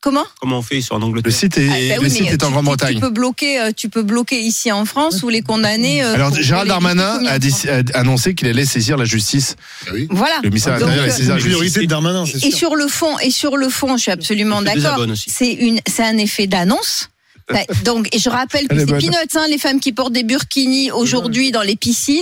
Comment 0.00 0.24
Comment 0.40 0.58
on 0.58 0.62
fait 0.62 0.80
sur 0.80 0.94
en 0.94 1.00
le 1.00 1.04
Angleterre 1.06 1.32
site 1.32 1.58
est, 1.58 1.68
Ah, 1.68 1.96
bah 1.96 2.02
le 2.04 2.08
site 2.08 2.28
est 2.32 2.44
en 2.44 2.52
Grande-Bretagne. 2.52 2.94
Tu 2.94 3.00
peux 3.00 3.10
bloquer, 3.10 3.60
euh, 3.60 3.72
tu 3.76 3.88
peux 3.88 4.02
bloquer 4.02 4.40
ici 4.40 4.70
en 4.70 4.84
France 4.84 5.24
ou 5.24 5.28
les 5.28 5.42
condamner. 5.42 6.04
euh, 6.04 6.14
Alors, 6.14 6.32
Gérald 6.32 6.68
Darmanin 6.68 7.20
a, 7.26 7.98
annoncé 7.98 8.36
qu'il 8.36 8.46
allait 8.46 8.64
saisir 8.64 8.96
la 8.96 9.04
justice. 9.04 9.56
Ah 9.86 9.90
oui. 9.92 10.06
Voilà. 10.10 10.36
Le 10.44 10.50
ministère 10.50 10.76
de 10.76 10.80
l'Intérieur 10.80 11.02
allait 11.04 11.12
saisir 11.12 11.34
la 11.34 11.40
une 11.40 11.58
justice. 11.62 11.88
Darmanin 11.88 12.24
c'est 12.26 12.36
Et 12.46 12.50
sûr 12.50 12.58
sur 12.58 12.76
le 12.76 12.86
fond, 12.86 13.18
et 13.18 13.30
sur 13.30 13.56
le 13.56 13.68
fond, 13.68 13.96
je 13.96 14.02
suis 14.02 14.12
absolument 14.12 14.62
d'accord. 14.62 15.04
C'est 15.16 15.52
une, 15.52 15.80
c'est 15.88 16.04
un 16.04 16.16
effet 16.18 16.46
d'annonce. 16.46 17.08
Bah, 17.50 17.60
Donc, 17.82 18.14
et 18.14 18.18
je 18.18 18.28
rappelle 18.28 18.68
que 18.68 18.78
c'est 18.78 18.84
peanuts, 18.84 19.16
hein, 19.34 19.46
les 19.48 19.56
femmes 19.56 19.80
qui 19.80 19.92
portent 19.94 20.12
des 20.12 20.22
burkinis 20.22 20.90
aujourd'hui 20.90 21.50
dans 21.50 21.62
les 21.62 21.76
piscines 21.76 22.20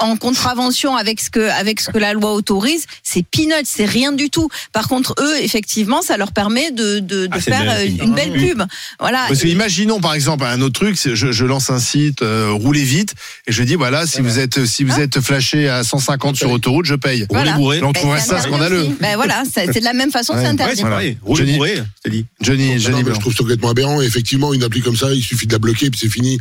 en 0.00 0.16
contravention 0.16 0.94
avec 0.96 1.20
ce 1.20 1.28
que 1.30 1.48
avec 1.50 1.80
ce 1.80 1.90
que 1.90 1.98
la 1.98 2.12
loi 2.12 2.32
autorise, 2.32 2.86
c'est 3.02 3.24
peanuts, 3.24 3.64
c'est 3.64 3.84
rien 3.84 4.12
du 4.12 4.30
tout. 4.30 4.48
Par 4.72 4.86
contre, 4.88 5.14
eux, 5.18 5.42
effectivement, 5.42 6.02
ça 6.02 6.16
leur 6.16 6.32
permet 6.32 6.70
de, 6.70 7.00
de, 7.00 7.26
de 7.26 7.28
Ah, 7.32 7.40
faire 7.40 7.64
belle, 7.64 7.98
euh, 8.00 8.04
une 8.04 8.14
belle 8.14 8.32
pub. 8.32 8.62
Voilà. 9.00 9.24
Parce 9.26 9.40
que 9.40 9.48
imaginons 9.48 10.00
par 10.00 10.14
exemple 10.14 10.44
un 10.44 10.60
autre 10.60 10.78
truc, 10.80 10.96
c'est 10.96 11.16
je, 11.16 11.32
je 11.32 11.44
lance 11.44 11.70
un 11.70 11.80
site, 11.80 12.22
euh, 12.22 12.50
roulez 12.52 12.84
vite, 12.84 13.14
et 13.48 13.52
je 13.52 13.62
dis 13.64 13.74
voilà 13.74 14.06
si 14.06 14.20
vous 14.20 14.38
êtes 14.38 14.64
si 14.66 14.84
vous 14.84 15.00
êtes 15.00 15.20
flashé 15.20 15.68
à 15.68 15.82
150 15.82 16.36
sur 16.36 16.50
autoroute, 16.50 16.86
je 16.86 16.94
paye. 16.94 17.26
Voilà. 17.30 17.52
bourré. 17.52 17.78
On 17.82 17.86
Ben, 17.90 17.92
trouverait 18.00 18.20
c'est 18.20 18.28
ça 18.28 18.40
scandaleux. 18.40 18.88
Ben 19.00 19.16
voilà, 19.16 19.42
c'est 19.52 19.72
c'est 19.72 19.80
de 19.80 19.84
la 19.84 19.94
même 19.94 20.12
façon, 20.12 20.34
Ouais. 20.34 20.40
c'est 20.40 20.44
Ouais, 20.44 20.48
Ouais, 20.54 20.62
interdit. 20.62 20.76
c'est 20.76 20.82
pareil. 20.88 21.18
Rouler 21.22 21.40
Johnny- 21.44 21.56
bourré, 21.56 21.82
c'est 22.04 22.10
dit. 22.10 22.24
Johnny, 22.40 22.70
Non, 22.74 22.78
Johnny 22.78 23.02
je 23.04 23.18
trouve 23.20 23.32
ça 23.32 23.38
complètement 23.38 23.70
aberrant. 23.70 24.00
Effectivement, 24.00 24.54
une 24.54 24.62
appli 24.62 24.80
comme 24.80 24.96
ça, 24.96 25.12
il 25.12 25.22
suffit 25.22 25.46
de 25.48 25.52
la 25.52 25.58
bloquer 25.58 25.90
puis 25.90 25.98
c'est 26.00 26.08
fini. 26.08 26.38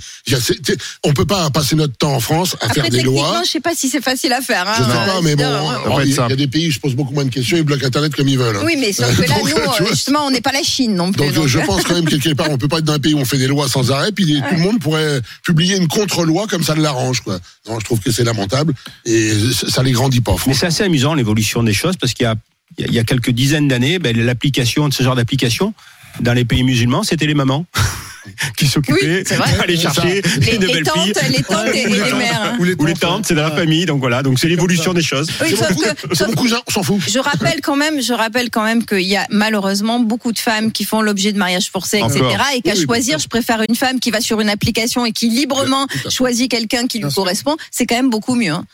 On 1.03 1.13
peut 1.13 1.25
pas 1.25 1.49
passer 1.49 1.75
notre 1.75 1.95
temps 1.97 2.13
en 2.13 2.19
France 2.19 2.55
à 2.61 2.65
Après, 2.65 2.81
faire 2.81 2.89
des 2.91 3.01
lois. 3.01 3.41
Je 3.47 3.51
sais 3.53 3.59
pas 3.59 3.73
si 3.73 3.89
c'est 3.89 4.01
facile 4.03 4.33
à 4.33 4.41
faire. 4.41 4.67
Hein. 4.67 4.73
Je 4.77 4.83
sais 4.83 4.89
Euh, 4.89 5.05
pas, 5.05 5.21
mais 5.23 5.35
bon, 5.35 5.43
hein, 5.45 6.01
il 6.05 6.13
y 6.13 6.19
a 6.19 6.35
des 6.35 6.47
pays, 6.47 6.69
je 6.69 6.79
pose 6.79 6.93
beaucoup 6.95 7.13
moins 7.13 7.25
de 7.25 7.29
questions, 7.29 7.57
ils 7.57 7.63
bloquent 7.63 7.85
Internet 7.87 8.13
comme 8.15 8.27
ils 8.27 8.37
veulent. 8.37 8.57
Oui, 8.65 8.75
mais 8.79 8.91
sauf 8.93 9.15
que 9.15 9.21
là, 9.27 9.35
Donc, 9.39 9.49
nous, 9.49 9.57
euh, 9.57 9.63
vois, 9.65 9.87
justement, 9.89 10.25
on 10.25 10.31
n'est 10.31 10.41
pas 10.41 10.51
la 10.51 10.61
Chine 10.63 10.93
non 10.95 11.11
plus. 11.11 11.23
Donc, 11.25 11.33
donc, 11.33 11.47
je 11.47 11.57
euh, 11.59 11.65
pense 11.65 11.83
quand 11.83 11.95
même 11.95 12.05
quelque 12.05 12.33
part, 12.35 12.51
on 12.51 12.57
peut 12.57 12.67
pas 12.67 12.77
être 12.79 12.85
dans 12.85 12.93
un 12.93 12.99
pays 12.99 13.13
où 13.13 13.19
on 13.19 13.25
fait 13.25 13.37
des 13.37 13.47
lois 13.47 13.67
sans 13.67 13.91
arrêt, 13.91 14.11
puis 14.11 14.41
tout 14.49 14.55
le 14.55 14.61
monde 14.61 14.79
pourrait 14.79 15.21
publier 15.43 15.77
une 15.77 15.87
contre-loi 15.87 16.45
comme 16.47 16.63
ça 16.63 16.75
l'arrange, 16.75 17.21
quoi. 17.21 17.39
Non, 17.67 17.79
je 17.79 17.85
trouve 17.85 17.99
que 17.99 18.11
c'est 18.11 18.23
lamentable 18.23 18.73
et 19.05 19.31
ça 19.69 19.81
les 19.83 19.91
grandit 19.93 20.21
pas, 20.21 20.35
Mais 20.45 20.53
c'est 20.53 20.67
assez 20.67 20.83
amusant 20.83 21.13
l'évolution 21.15 21.63
des 21.63 21.73
choses 21.73 21.95
parce 21.97 22.13
qu'il 22.13 22.25
a- 22.25 22.35
il 22.77 22.93
y 22.93 22.99
a 22.99 23.03
quelques 23.03 23.31
dizaines 23.31 23.67
d'années, 23.67 23.97
ben, 23.97 24.15
l'application 24.15 24.87
de 24.89 24.93
ce 24.93 25.01
genre 25.01 25.15
d'application 25.15 25.73
dans 26.19 26.33
les 26.33 26.45
pays 26.45 26.63
musulmans, 26.63 27.03
c'était 27.03 27.25
les 27.25 27.33
mamans 27.33 27.65
qui 28.57 28.67
s'occupaient 28.67 29.17
Oui, 29.19 29.23
c'est 29.25 29.35
vrai. 29.35 29.57
d'aller 29.57 29.77
chercher 29.77 30.21
les, 30.39 30.55
une 30.55 30.61
les 30.65 30.73
belle 30.73 30.83
tantes, 30.83 30.95
fille. 31.19 31.31
les 31.37 31.43
tantes 31.43 31.67
et, 31.73 31.81
et 31.83 31.87
les 31.87 32.13
mères. 32.13 32.55
ou 32.59 32.85
les 32.85 32.93
tantes, 32.93 33.25
c'est 33.27 33.35
dans 33.35 33.43
la 33.43 33.51
famille, 33.55 33.85
donc 33.85 33.99
voilà, 33.99 34.23
donc 34.23 34.39
c'est 34.39 34.47
l'évolution 34.47 34.93
des 34.93 35.01
choses. 35.01 35.29
Oui, 35.41 35.47
C'est 35.49 35.55
sauf 35.57 35.69
mon 35.69 35.75
cou- 35.75 35.81
que, 35.81 35.87
c'est 36.09 36.15
sauf 36.15 36.27
mon 36.29 36.33
cousin, 36.35 36.59
on 36.67 36.71
s'en 36.71 36.83
fout. 36.83 37.01
Je 37.07 37.19
rappelle 37.19 37.61
quand 37.61 37.75
même, 37.75 38.01
je 38.01 38.13
rappelle 38.13 38.49
quand 38.49 38.63
même 38.63 38.85
qu'il 38.85 39.01
y 39.01 39.15
a 39.17 39.25
malheureusement 39.29 39.99
beaucoup 39.99 40.31
de 40.31 40.39
femmes 40.39 40.71
qui 40.71 40.85
font 40.85 41.01
l'objet 41.01 41.31
de 41.33 41.37
mariages 41.37 41.69
forcés, 41.69 41.99
etc. 41.99 42.21
Et 42.55 42.61
qu'à 42.61 42.73
Oui, 42.73 42.83
choisir, 42.85 43.19
je 43.19 43.27
préfère 43.27 43.61
une 43.67 43.75
femme 43.75 43.99
qui 43.99 44.11
va 44.11 44.21
sur 44.21 44.39
une 44.41 44.49
application 44.49 45.05
et 45.05 45.11
qui 45.11 45.29
librement 45.29 45.87
choisit 46.09 46.49
quelqu'un 46.49 46.87
qui 46.87 46.99
lui 46.99 47.11
correspond. 47.13 47.55
C'est 47.71 47.85
quand 47.85 47.95
même 47.95 48.09
beaucoup 48.09 48.35
mieux. 48.35 48.51
hein. 48.53 48.65